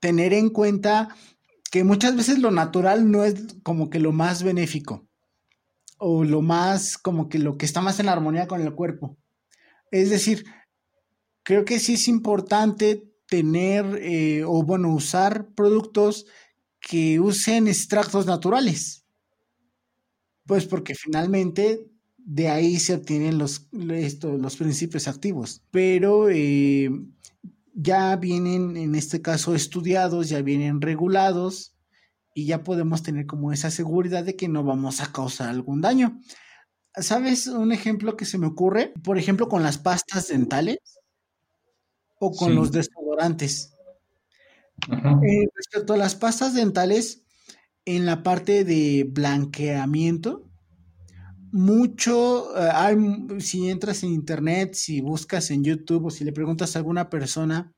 tener 0.00 0.32
en 0.32 0.50
cuenta 0.50 1.14
que 1.70 1.84
muchas 1.84 2.16
veces 2.16 2.38
lo 2.38 2.50
natural 2.50 3.10
no 3.10 3.24
es 3.24 3.34
como 3.62 3.88
que 3.88 3.98
lo 3.98 4.12
más 4.12 4.42
benéfico 4.42 5.06
o 5.98 6.24
lo 6.24 6.42
más 6.42 6.98
como 6.98 7.28
que 7.28 7.38
lo 7.38 7.56
que 7.56 7.64
está 7.64 7.80
más 7.80 8.00
en 8.00 8.08
armonía 8.08 8.46
con 8.46 8.60
el 8.60 8.74
cuerpo. 8.74 9.16
Es 9.90 10.10
decir, 10.10 10.44
creo 11.42 11.64
que 11.64 11.78
sí 11.78 11.94
es 11.94 12.08
importante 12.08 13.04
tener 13.28 13.98
eh, 14.02 14.44
o 14.44 14.62
bueno, 14.62 14.92
usar 14.92 15.48
productos 15.54 16.26
que 16.82 17.20
usen 17.20 17.68
extractos 17.68 18.26
naturales. 18.26 19.06
Pues 20.44 20.66
porque 20.66 20.94
finalmente 20.94 21.86
de 22.18 22.48
ahí 22.48 22.78
se 22.78 22.94
obtienen 22.94 23.38
los, 23.38 23.68
los 23.72 24.56
principios 24.56 25.08
activos. 25.08 25.62
Pero 25.70 26.28
eh, 26.28 26.90
ya 27.72 28.16
vienen, 28.16 28.76
en 28.76 28.94
este 28.94 29.22
caso, 29.22 29.54
estudiados, 29.54 30.28
ya 30.28 30.42
vienen 30.42 30.80
regulados 30.80 31.76
y 32.34 32.46
ya 32.46 32.64
podemos 32.64 33.02
tener 33.02 33.26
como 33.26 33.52
esa 33.52 33.70
seguridad 33.70 34.24
de 34.24 34.36
que 34.36 34.48
no 34.48 34.64
vamos 34.64 35.00
a 35.00 35.12
causar 35.12 35.48
algún 35.48 35.80
daño. 35.80 36.20
¿Sabes 36.94 37.46
un 37.46 37.72
ejemplo 37.72 38.16
que 38.16 38.24
se 38.24 38.38
me 38.38 38.46
ocurre? 38.46 38.92
Por 39.02 39.18
ejemplo, 39.18 39.48
con 39.48 39.62
las 39.62 39.78
pastas 39.78 40.28
dentales 40.28 40.78
o 42.18 42.32
con 42.32 42.54
los 42.54 42.70
desodorantes. 42.72 43.74
Eh, 44.90 45.48
respecto 45.54 45.94
a 45.94 45.96
las 45.96 46.14
pastas 46.14 46.54
dentales, 46.54 47.22
en 47.84 48.06
la 48.06 48.22
parte 48.22 48.64
de 48.64 49.04
blanqueamiento. 49.08 50.48
Mucho, 51.50 52.56
eh, 52.56 52.70
hay, 52.72 52.96
si 53.40 53.68
entras 53.68 54.02
en 54.02 54.10
internet, 54.10 54.74
si 54.74 55.00
buscas 55.00 55.50
en 55.50 55.64
YouTube 55.64 56.06
o 56.06 56.10
si 56.10 56.24
le 56.24 56.32
preguntas 56.32 56.74
a 56.74 56.78
alguna 56.78 57.10
persona, 57.10 57.72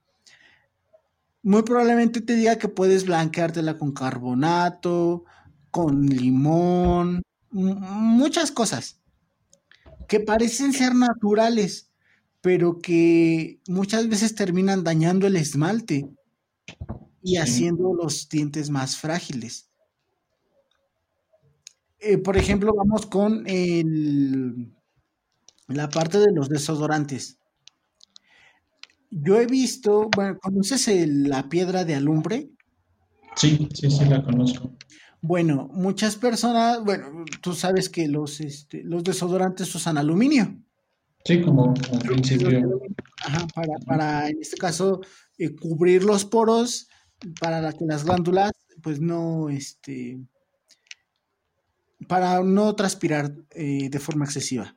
muy 1.42 1.62
probablemente 1.62 2.20
te 2.20 2.36
diga 2.36 2.56
que 2.56 2.68
puedes 2.68 3.04
blanqueártela 3.04 3.76
con 3.76 3.92
carbonato, 3.92 5.24
con 5.70 6.06
limón, 6.06 7.22
muchas 7.50 8.52
cosas 8.52 9.00
que 10.08 10.20
parecen 10.20 10.72
ser 10.72 10.94
naturales, 10.94 11.90
pero 12.40 12.78
que 12.78 13.60
muchas 13.68 14.08
veces 14.08 14.34
terminan 14.34 14.84
dañando 14.84 15.26
el 15.26 15.36
esmalte 15.36 16.08
y 17.22 17.37
haciendo 17.37 17.94
los 17.94 18.29
dientes 18.29 18.70
más 18.70 18.96
frágiles. 18.96 19.70
Eh, 21.98 22.18
por 22.18 22.37
ejemplo, 22.37 22.74
vamos 22.74 23.07
con 23.07 23.44
la 25.68 25.88
parte 25.88 26.18
de 26.18 26.33
los 26.33 26.48
desodorantes. 26.50 27.38
Yo 29.11 29.40
he 29.40 29.46
visto, 29.46 30.11
bueno, 30.14 30.38
¿conoces 30.38 30.87
la 31.09 31.48
piedra 31.48 31.85
de 31.85 31.94
alumbre? 31.94 32.50
Sí, 33.37 33.68
sí, 33.72 33.90
sí, 33.90 34.05
la 34.05 34.22
conozco. 34.22 34.72
Bueno, 35.22 35.70
muchas 35.72 36.16
personas, 36.16 36.85
bueno, 36.85 37.24
tú 37.40 37.55
sabes 37.55 37.88
que 37.88 38.07
los, 38.09 38.40
este, 38.40 38.83
los 38.85 39.03
desodorantes 39.03 39.74
usan 39.74 39.96
aluminio. 39.96 40.61
Sí, 41.24 41.40
como, 41.40 41.72
como 41.72 42.00
principio. 42.00 42.83
Ajá, 43.24 43.46
para, 43.55 43.79
para, 43.87 44.29
en 44.29 44.42
este 44.42 44.59
caso, 44.59 45.00
eh, 45.38 45.55
cubrir 45.55 46.05
los 46.05 46.25
poros 46.25 46.88
para 47.40 47.73
que 47.73 47.85
las 47.85 48.05
glándulas, 48.05 48.53
pues 48.83 49.01
no, 49.01 49.49
este, 49.49 50.20
para 52.07 52.42
no 52.42 52.75
transpirar 52.77 53.35
eh, 53.51 53.88
de 53.90 53.99
forma 53.99 54.25
excesiva. 54.25 54.77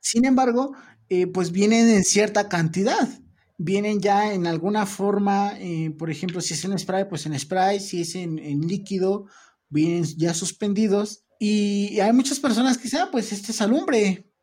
Sin 0.00 0.24
embargo, 0.24 0.74
eh, 1.08 1.26
pues 1.26 1.50
vienen 1.50 1.88
en 1.88 2.04
cierta 2.04 2.48
cantidad. 2.48 3.08
Vienen 3.56 4.00
ya 4.00 4.34
en 4.34 4.46
alguna 4.46 4.84
forma, 4.84 5.54
por 5.96 6.10
ejemplo, 6.10 6.40
si 6.40 6.54
es 6.54 6.64
en 6.64 6.76
spray, 6.76 7.08
pues 7.08 7.24
en 7.24 7.38
spray, 7.38 7.78
si 7.78 8.00
es 8.00 8.16
en, 8.16 8.36
líquido, 8.62 9.26
vienen 9.68 10.04
ya 10.16 10.34
suspendidos. 10.34 11.24
Y 11.38 12.00
hay 12.00 12.12
muchas 12.12 12.40
personas 12.40 12.76
que 12.76 12.84
dicen, 12.84 13.02
ah, 13.02 13.08
pues 13.12 13.32
este 13.32 13.52
es 13.52 13.60
alumbre, 13.60 14.33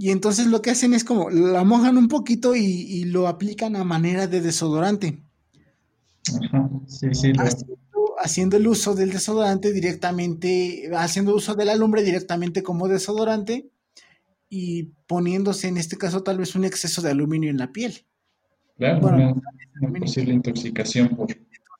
y 0.00 0.12
entonces 0.12 0.46
lo 0.46 0.62
que 0.62 0.70
hacen 0.70 0.94
es 0.94 1.04
como 1.04 1.28
la 1.28 1.62
mojan 1.62 1.98
un 1.98 2.08
poquito 2.08 2.56
y, 2.56 3.04
lo 3.04 3.28
aplican 3.28 3.76
a 3.76 3.84
manera 3.84 4.26
de 4.26 4.40
desodorante. 4.40 5.22
Ajá, 6.42 6.70
sí, 6.86 7.08
sí. 7.12 7.32
Haciendo, 8.18 8.56
el 8.56 8.66
uso 8.66 8.94
del 8.94 9.12
desodorante 9.12 9.74
directamente, 9.74 10.90
haciendo 10.96 11.34
uso 11.34 11.54
de 11.54 11.66
la 11.66 11.76
lumbre 11.76 12.02
directamente 12.02 12.62
como 12.62 12.88
desodorante 12.88 13.68
y 14.48 14.84
poniéndose 15.06 15.68
en 15.68 15.76
este 15.76 15.98
caso 15.98 16.22
tal 16.22 16.38
vez 16.38 16.54
un 16.54 16.64
exceso 16.64 17.02
de 17.02 17.10
aluminio 17.10 17.50
en 17.50 17.58
la 17.58 17.70
piel. 17.70 18.06
Claro, 18.78 19.06
una, 19.06 19.34
posible 20.00 20.32
intoxicación 20.32 21.08
por, 21.10 21.28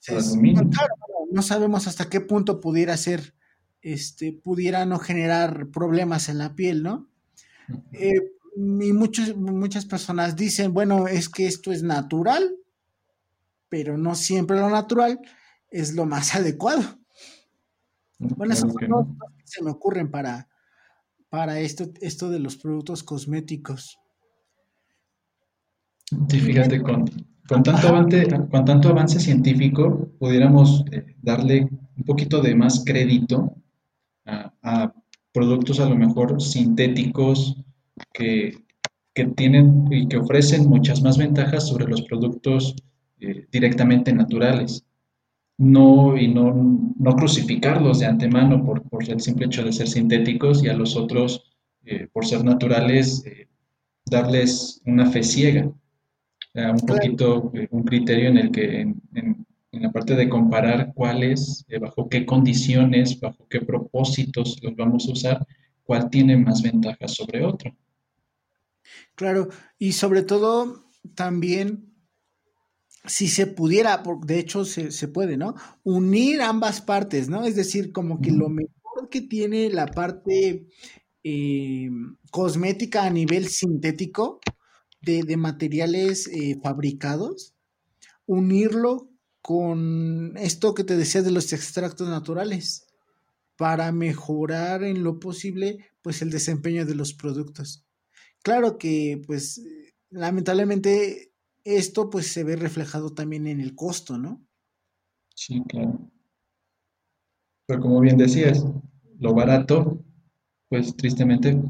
aluminio. 0.08 0.68
claro, 0.68 0.94
no 1.32 1.40
sabemos 1.40 1.86
hasta 1.86 2.10
qué 2.10 2.20
punto 2.20 2.60
pudiera 2.60 2.98
ser, 2.98 3.34
este, 3.80 4.34
pudiera 4.34 4.84
no 4.84 4.98
generar 4.98 5.68
problemas 5.70 6.28
en 6.28 6.36
la 6.36 6.54
piel, 6.54 6.82
¿no? 6.82 7.10
Eh, 7.92 8.32
y 8.56 8.92
muchos, 8.92 9.36
muchas 9.36 9.86
personas 9.86 10.36
dicen, 10.36 10.72
bueno, 10.72 11.06
es 11.06 11.28
que 11.28 11.46
esto 11.46 11.72
es 11.72 11.82
natural, 11.82 12.56
pero 13.68 13.96
no 13.96 14.14
siempre 14.14 14.58
lo 14.58 14.68
natural 14.68 15.20
es 15.70 15.94
lo 15.94 16.06
más 16.06 16.34
adecuado. 16.34 16.82
Bueno, 18.18 18.52
eso 18.52 18.66
no. 18.88 19.16
se 19.44 19.62
me 19.62 19.70
ocurren 19.70 20.10
para, 20.10 20.48
para 21.30 21.60
esto, 21.60 21.90
esto 22.02 22.28
de 22.28 22.38
los 22.38 22.56
productos 22.56 23.02
cosméticos. 23.02 23.98
Sí, 26.28 26.40
fíjate, 26.40 26.82
con, 26.82 27.06
con, 27.48 27.62
tanto, 27.62 27.88
avance, 27.88 28.26
con 28.50 28.64
tanto 28.64 28.90
avance 28.90 29.20
científico, 29.20 30.10
pudiéramos 30.18 30.84
eh, 30.90 31.16
darle 31.22 31.68
un 31.96 32.04
poquito 32.04 32.42
de 32.42 32.54
más 32.54 32.82
crédito 32.84 33.56
a 34.26 34.92
productos 35.32 35.80
a 35.80 35.88
lo 35.88 35.96
mejor 35.96 36.40
sintéticos 36.40 37.56
que, 38.12 38.58
tienen 39.36 39.86
y 39.90 40.08
que 40.08 40.16
ofrecen 40.16 40.66
muchas 40.66 41.02
más 41.02 41.18
ventajas 41.18 41.68
sobre 41.68 41.86
los 41.86 42.00
productos 42.02 42.74
eh, 43.20 43.46
directamente 43.52 44.14
naturales. 44.14 44.82
No, 45.58 46.16
y 46.16 46.26
no, 46.28 46.92
no, 46.98 47.16
crucificarlos 47.16 47.98
de 47.98 48.06
antemano 48.06 48.64
por, 48.64 48.82
por, 48.88 49.06
el 49.10 49.20
simple 49.20 49.44
hecho 49.44 49.62
de 49.62 49.72
ser 49.72 49.88
sintéticos 49.88 50.64
y 50.64 50.68
a 50.68 50.74
los 50.74 50.96
otros, 50.96 51.52
eh, 51.84 52.08
por 52.10 52.24
ser 52.24 52.44
naturales, 52.44 53.22
eh, 53.26 53.48
darles 54.06 54.80
una 54.86 55.10
fe 55.10 55.22
ciega. 55.22 55.70
un 56.54 56.86
poquito 56.86 57.52
un 57.70 57.82
criterio 57.82 58.30
en 58.30 58.38
el 58.38 58.50
que 58.50 58.80
en, 58.80 59.02
en 59.14 59.46
la 59.72 59.92
parte 59.92 60.16
de 60.16 60.28
comparar 60.28 60.92
cuáles, 60.94 61.64
eh, 61.68 61.78
bajo 61.78 62.08
qué 62.08 62.26
condiciones, 62.26 63.18
bajo 63.20 63.46
qué 63.48 63.60
propósitos 63.60 64.58
los 64.62 64.74
vamos 64.74 65.08
a 65.08 65.12
usar, 65.12 65.46
cuál 65.84 66.10
tiene 66.10 66.36
más 66.36 66.62
ventajas 66.62 67.14
sobre 67.14 67.44
otro. 67.44 67.76
Claro, 69.14 69.48
y 69.78 69.92
sobre 69.92 70.22
todo 70.22 70.84
también 71.14 71.90
si 73.06 73.28
se 73.28 73.46
pudiera, 73.46 74.02
de 74.24 74.38
hecho 74.38 74.64
se, 74.64 75.08
puede, 75.08 75.36
¿no? 75.36 75.54
Unir 75.84 76.42
ambas 76.42 76.82
partes, 76.82 77.28
¿no? 77.28 77.44
Es 77.44 77.56
decir, 77.56 77.92
como 77.92 78.20
que 78.20 78.30
lo 78.30 78.48
mejor 78.48 79.08
que 79.10 79.22
tiene 79.22 79.70
la 79.70 79.86
parte 79.86 80.66
eh, 81.24 81.90
cosmética 82.30 83.04
a 83.04 83.10
nivel 83.10 83.48
sintético 83.48 84.40
de, 85.00 85.36
materiales 85.36 86.28
eh, 86.28 86.58
fabricados, 86.62 87.54
unirlo 88.26 89.09
con 89.42 90.36
esto 90.36 90.74
que 90.74 90.84
te 90.84 90.96
decía 90.96 91.22
de 91.22 91.30
los 91.30 91.52
extractos 91.52 92.08
naturales 92.08 92.86
para 93.56 93.92
mejorar 93.92 94.84
en 94.84 95.02
lo 95.02 95.18
posible 95.20 95.86
pues 96.02 96.22
el 96.22 96.30
desempeño 96.30 96.86
de 96.86 96.94
los 96.94 97.12
productos. 97.14 97.86
Claro 98.42 98.78
que 98.78 99.22
pues 99.26 99.62
lamentablemente 100.08 101.32
esto 101.64 102.10
pues 102.10 102.32
se 102.32 102.44
ve 102.44 102.56
reflejado 102.56 103.12
también 103.12 103.46
en 103.46 103.60
el 103.60 103.74
costo, 103.74 104.18
¿no? 104.18 104.42
Sí, 105.34 105.62
claro. 105.68 106.10
Pero 107.66 107.80
como 107.80 108.00
bien 108.00 108.16
decías, 108.16 108.64
lo 109.18 109.34
barato 109.34 110.02
pues 110.68 110.96
tristemente 110.96 111.60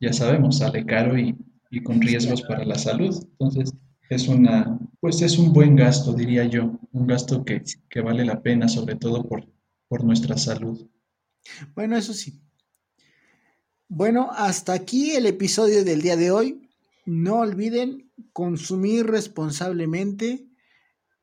ya 0.00 0.12
sabemos, 0.12 0.58
sale 0.58 0.84
caro 0.84 1.18
y, 1.18 1.36
y 1.70 1.82
con 1.82 2.00
riesgos 2.00 2.42
para 2.42 2.64
la 2.64 2.78
salud. 2.78 3.14
Entonces, 3.32 3.74
es 4.08 4.28
una, 4.28 4.78
pues 5.00 5.22
es 5.22 5.38
un 5.38 5.52
buen 5.52 5.76
gasto, 5.76 6.12
diría 6.12 6.44
yo, 6.44 6.78
un 6.92 7.06
gasto 7.06 7.44
que, 7.44 7.64
vale 8.02 8.24
la 8.24 8.42
pena, 8.42 8.68
sobre 8.68 8.96
todo 8.96 9.26
por, 9.26 9.46
por 9.88 10.04
nuestra 10.04 10.36
salud. 10.36 10.86
Bueno, 11.74 11.96
eso 11.96 12.12
sí. 12.12 12.40
Bueno, 13.88 14.30
hasta 14.32 14.72
aquí 14.72 15.12
el 15.12 15.26
episodio 15.26 15.84
del 15.84 16.02
día 16.02 16.16
de 16.16 16.30
hoy. 16.30 16.60
No 17.06 17.40
olviden 17.40 18.10
consumir 18.32 19.06
responsablemente 19.06 20.46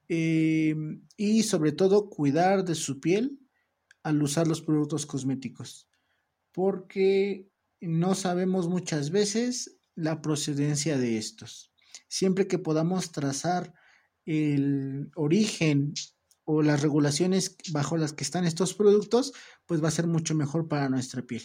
eh, 0.10 0.76
y 1.18 1.42
sobre 1.42 1.72
todo 1.72 2.08
cuidar 2.08 2.64
de 2.64 2.76
su 2.76 3.00
piel 3.00 3.40
al 4.04 4.22
usar 4.22 4.48
los 4.48 4.62
productos 4.62 5.08
cosméticos, 5.08 5.88
porque 6.52 7.50
no 7.80 8.14
sabemos 8.14 8.68
muchas 8.68 9.10
veces 9.10 9.80
la 9.96 10.22
procedencia 10.22 11.00
de 11.00 11.18
estos 11.18 11.71
siempre 12.12 12.46
que 12.46 12.60
podamos 12.60 13.14
trazar 13.14 13.74
el 14.26 15.10
origen 15.16 15.94
o 16.44 16.62
las 16.62 16.82
regulaciones 16.82 17.56
bajo 17.72 17.96
las 17.96 18.12
que 18.12 18.26
están 18.26 18.44
estos 18.44 18.74
productos, 18.74 19.32
pues 19.66 19.82
va 19.82 19.88
a 19.88 19.92
ser 19.92 20.08
mucho 20.08 20.36
mejor 20.36 20.68
para 20.68 20.90
nuestra 20.90 21.22
piel. 21.22 21.44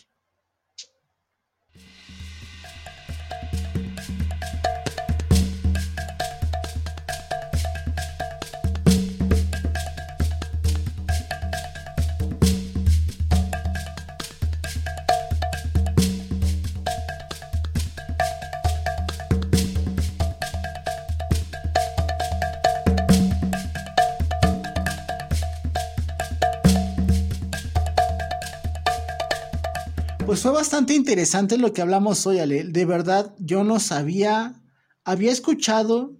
Fue 30.46 30.54
bastante 30.54 30.94
interesante 30.94 31.58
lo 31.58 31.72
que 31.72 31.82
hablamos 31.82 32.24
hoy, 32.24 32.38
Ale. 32.38 32.62
De 32.62 32.84
verdad, 32.84 33.34
yo 33.40 33.64
no 33.64 33.80
sabía, 33.80 34.54
había 35.02 35.32
escuchado 35.32 36.16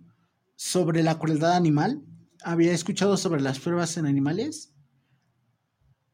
sobre 0.56 1.04
la 1.04 1.16
crueldad 1.16 1.52
animal, 1.52 2.02
había 2.42 2.72
escuchado 2.72 3.18
sobre 3.18 3.40
las 3.40 3.60
pruebas 3.60 3.96
en 3.98 4.04
animales, 4.04 4.74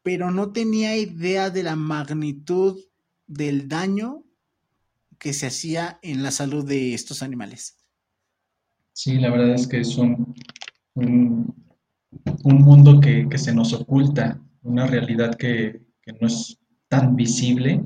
pero 0.03 0.29
no 0.29 0.51
tenía 0.51 0.95
idea 0.95 1.49
de 1.49 1.63
la 1.63 1.75
magnitud 1.75 2.79
del 3.25 3.67
daño 3.67 4.23
que 5.17 5.33
se 5.33 5.47
hacía 5.47 5.97
en 6.03 6.21
la 6.21 6.29
salud 6.29 6.63
de 6.63 6.93
estos 6.93 7.23
animales. 7.23 7.83
Sí, 8.91 9.17
la 9.17 9.31
verdad 9.31 9.55
es 9.55 9.65
que 9.65 9.79
es 9.79 9.97
un, 9.97 10.35
un, 10.93 11.51
mundo 12.43 12.99
que, 13.01 13.27
se 13.39 13.55
nos 13.55 13.73
oculta, 13.73 14.39
una 14.61 14.85
realidad 14.85 15.33
que, 15.35 15.81
no 16.21 16.27
es 16.27 16.59
tan 16.89 17.15
visible 17.15 17.83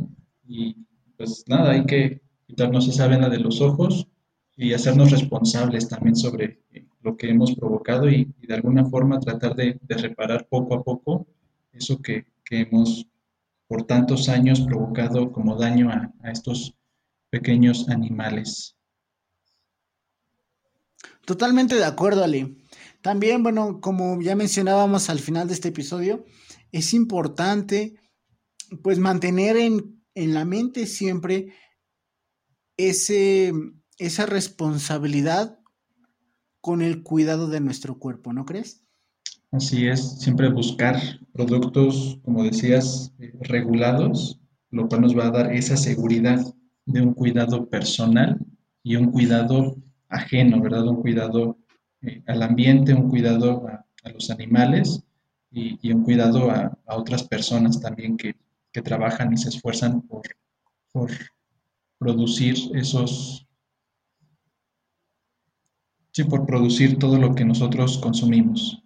y 0.48 0.76
pues 1.18 1.44
nada, 1.48 1.72
hay 1.72 1.86
que 1.86 2.22
quitarnos 2.46 2.88
esa 2.88 3.08
vena 3.08 3.30
de 3.30 3.40
los 3.40 3.62
ojos 3.62 4.08
y 4.56 4.74
hacernos 4.74 5.12
responsables 5.12 5.88
también 5.88 6.16
sobre 6.16 6.62
lo 7.02 7.16
que 7.18 7.30
hemos 7.30 7.56
provocado 7.56 8.10
y, 8.10 8.34
de 8.48 8.56
alguna 8.56 8.86
forma 8.86 9.20
tratar 9.20 9.56
de, 9.56 9.80
reparar 9.88 10.48
poco 10.50 10.76
a 10.76 10.84
poco 10.84 11.28
eso 11.72 12.02
que, 12.02 12.26
hemos 12.50 13.06
por 13.68 13.84
tantos 13.84 14.30
años 14.30 14.62
provocado 14.62 15.34
como 15.34 15.58
daño 15.58 15.90
a, 15.90 16.14
a 16.24 16.32
estos 16.32 16.74
pequeños 17.30 17.90
animales. 17.90 18.78
Totalmente 21.26 21.76
de 21.76 21.84
acuerdo, 21.84 22.24
Ali. 22.24 22.64
También, 23.02 23.44
bueno, 23.44 23.82
como 23.82 24.22
ya 24.22 24.38
mencionábamos 24.38 25.10
al 25.10 25.20
final 25.20 25.50
de 25.50 25.56
este 25.56 25.68
episodio, 25.68 26.26
es 26.72 26.94
importante 26.94 27.96
pues 28.82 28.98
mantener 28.98 29.58
en, 29.58 29.97
en 30.18 30.34
la 30.34 30.46
mente 30.46 30.88
siempre 30.88 31.54
ese, 32.76 33.54
esa 34.00 34.26
responsabilidad 34.26 35.60
con 36.60 36.82
el 36.82 37.04
cuidado 37.04 37.48
de 37.48 37.60
nuestro 37.60 38.00
cuerpo, 38.00 38.34
¿no 38.34 38.44
crees? 38.44 38.84
Así 39.52 39.88
es, 39.88 40.20
siempre 40.20 40.50
buscar 40.50 41.00
productos, 41.34 42.20
como 42.24 42.44
decías, 42.44 43.14
eh, 43.20 43.32
regulados, 43.42 44.42
lo 44.72 44.88
cual 44.90 45.02
nos 45.02 45.18
va 45.18 45.28
a 45.28 45.32
dar 45.32 45.54
esa 45.54 45.78
seguridad 45.78 46.44
de 46.86 47.02
un 47.02 47.14
cuidado 47.14 47.70
personal 47.70 48.40
y 48.82 48.96
un 48.96 49.12
cuidado 49.12 49.78
ajeno, 50.10 50.60
¿verdad? 50.62 50.88
Un 50.88 51.02
cuidado 51.02 51.60
eh, 52.02 52.24
al 52.26 52.42
ambiente, 52.42 52.94
un 52.94 53.10
cuidado 53.10 53.68
a, 53.68 53.86
los 54.12 54.30
animales 54.32 55.04
y, 55.52 55.92
un 55.92 56.04
cuidado 56.04 56.50
a, 56.50 56.78
otras 56.88 57.24
personas 57.24 57.80
también 57.80 58.18
que, 58.72 58.82
trabajan 58.82 59.34
y 59.34 59.38
se 59.38 59.50
esfuerzan 59.50 60.02
por, 60.02 60.24
por 60.92 61.12
producir 61.98 62.56
esos, 62.76 63.48
sí, 66.12 66.24
por 66.24 66.46
producir 66.46 67.00
todo 67.00 67.18
lo 67.18 67.34
que 67.34 67.46
nosotros 67.46 67.98
consumimos. 67.98 68.84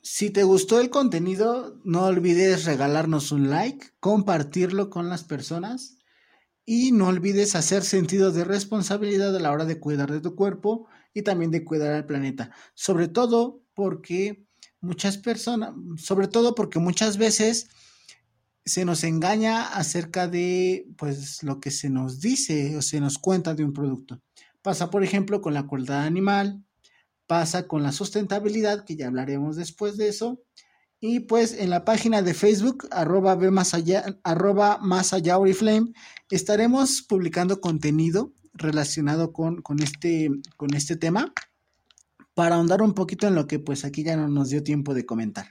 Si 0.00 0.30
te 0.30 0.44
gustó 0.44 0.80
el 0.80 0.90
contenido, 0.90 1.80
no 1.82 2.04
olvides 2.04 2.66
regalarnos 2.66 3.32
un 3.32 3.50
like, 3.50 3.86
compartirlo 4.00 4.90
con 4.90 5.08
las 5.08 5.24
personas 5.24 5.98
y 6.66 6.92
no 6.92 7.08
olvides 7.08 7.54
hacer 7.54 7.82
sentido 7.82 8.30
de 8.30 8.44
responsabilidad 8.44 9.34
a 9.34 9.40
la 9.40 9.50
hora 9.50 9.64
de 9.64 9.80
cuidar 9.80 10.10
de 10.10 10.20
tu 10.20 10.34
cuerpo 10.34 10.86
y 11.12 11.22
también 11.22 11.50
de 11.50 11.64
cuidar 11.64 11.92
al 11.92 12.06
planeta. 12.06 12.50
Sobre 12.74 13.08
todo 13.08 13.62
porque 13.74 14.46
muchas 14.84 15.18
personas, 15.18 15.72
sobre 15.96 16.28
todo 16.28 16.54
porque 16.54 16.78
muchas 16.78 17.16
veces 17.16 17.68
se 18.64 18.84
nos 18.84 19.04
engaña 19.04 19.62
acerca 19.62 20.28
de 20.28 20.86
pues 20.96 21.42
lo 21.42 21.60
que 21.60 21.70
se 21.70 21.90
nos 21.90 22.20
dice 22.20 22.76
o 22.76 22.82
se 22.82 23.00
nos 23.00 23.18
cuenta 23.18 23.54
de 23.54 23.64
un 23.64 23.72
producto. 23.72 24.20
Pasa, 24.62 24.90
por 24.90 25.04
ejemplo, 25.04 25.40
con 25.40 25.54
la 25.54 25.66
crueldad 25.66 26.04
animal, 26.04 26.64
pasa 27.26 27.66
con 27.66 27.82
la 27.82 27.92
sustentabilidad, 27.92 28.84
que 28.84 28.96
ya 28.96 29.08
hablaremos 29.08 29.56
después 29.56 29.96
de 29.96 30.08
eso. 30.08 30.42
Y 31.00 31.20
pues 31.20 31.52
en 31.52 31.68
la 31.68 31.84
página 31.84 32.22
de 32.22 32.32
Facebook, 32.32 32.88
arroba, 32.90 33.36
más 33.36 33.74
allá, 33.74 34.18
arroba 34.22 34.78
más 34.78 35.12
allá 35.12 35.36
Oriflame, 35.36 35.92
estaremos 36.30 37.02
publicando 37.02 37.60
contenido 37.60 38.32
relacionado 38.54 39.32
con, 39.32 39.60
con, 39.60 39.82
este, 39.82 40.30
con 40.56 40.72
este 40.74 40.96
tema 40.96 41.34
para 42.34 42.56
ahondar 42.56 42.82
un 42.82 42.94
poquito 42.94 43.26
en 43.28 43.34
lo 43.34 43.46
que 43.46 43.58
pues 43.58 43.84
aquí 43.84 44.04
ya 44.04 44.16
no 44.16 44.28
nos 44.28 44.50
dio 44.50 44.62
tiempo 44.62 44.94
de 44.94 45.06
comentar. 45.06 45.42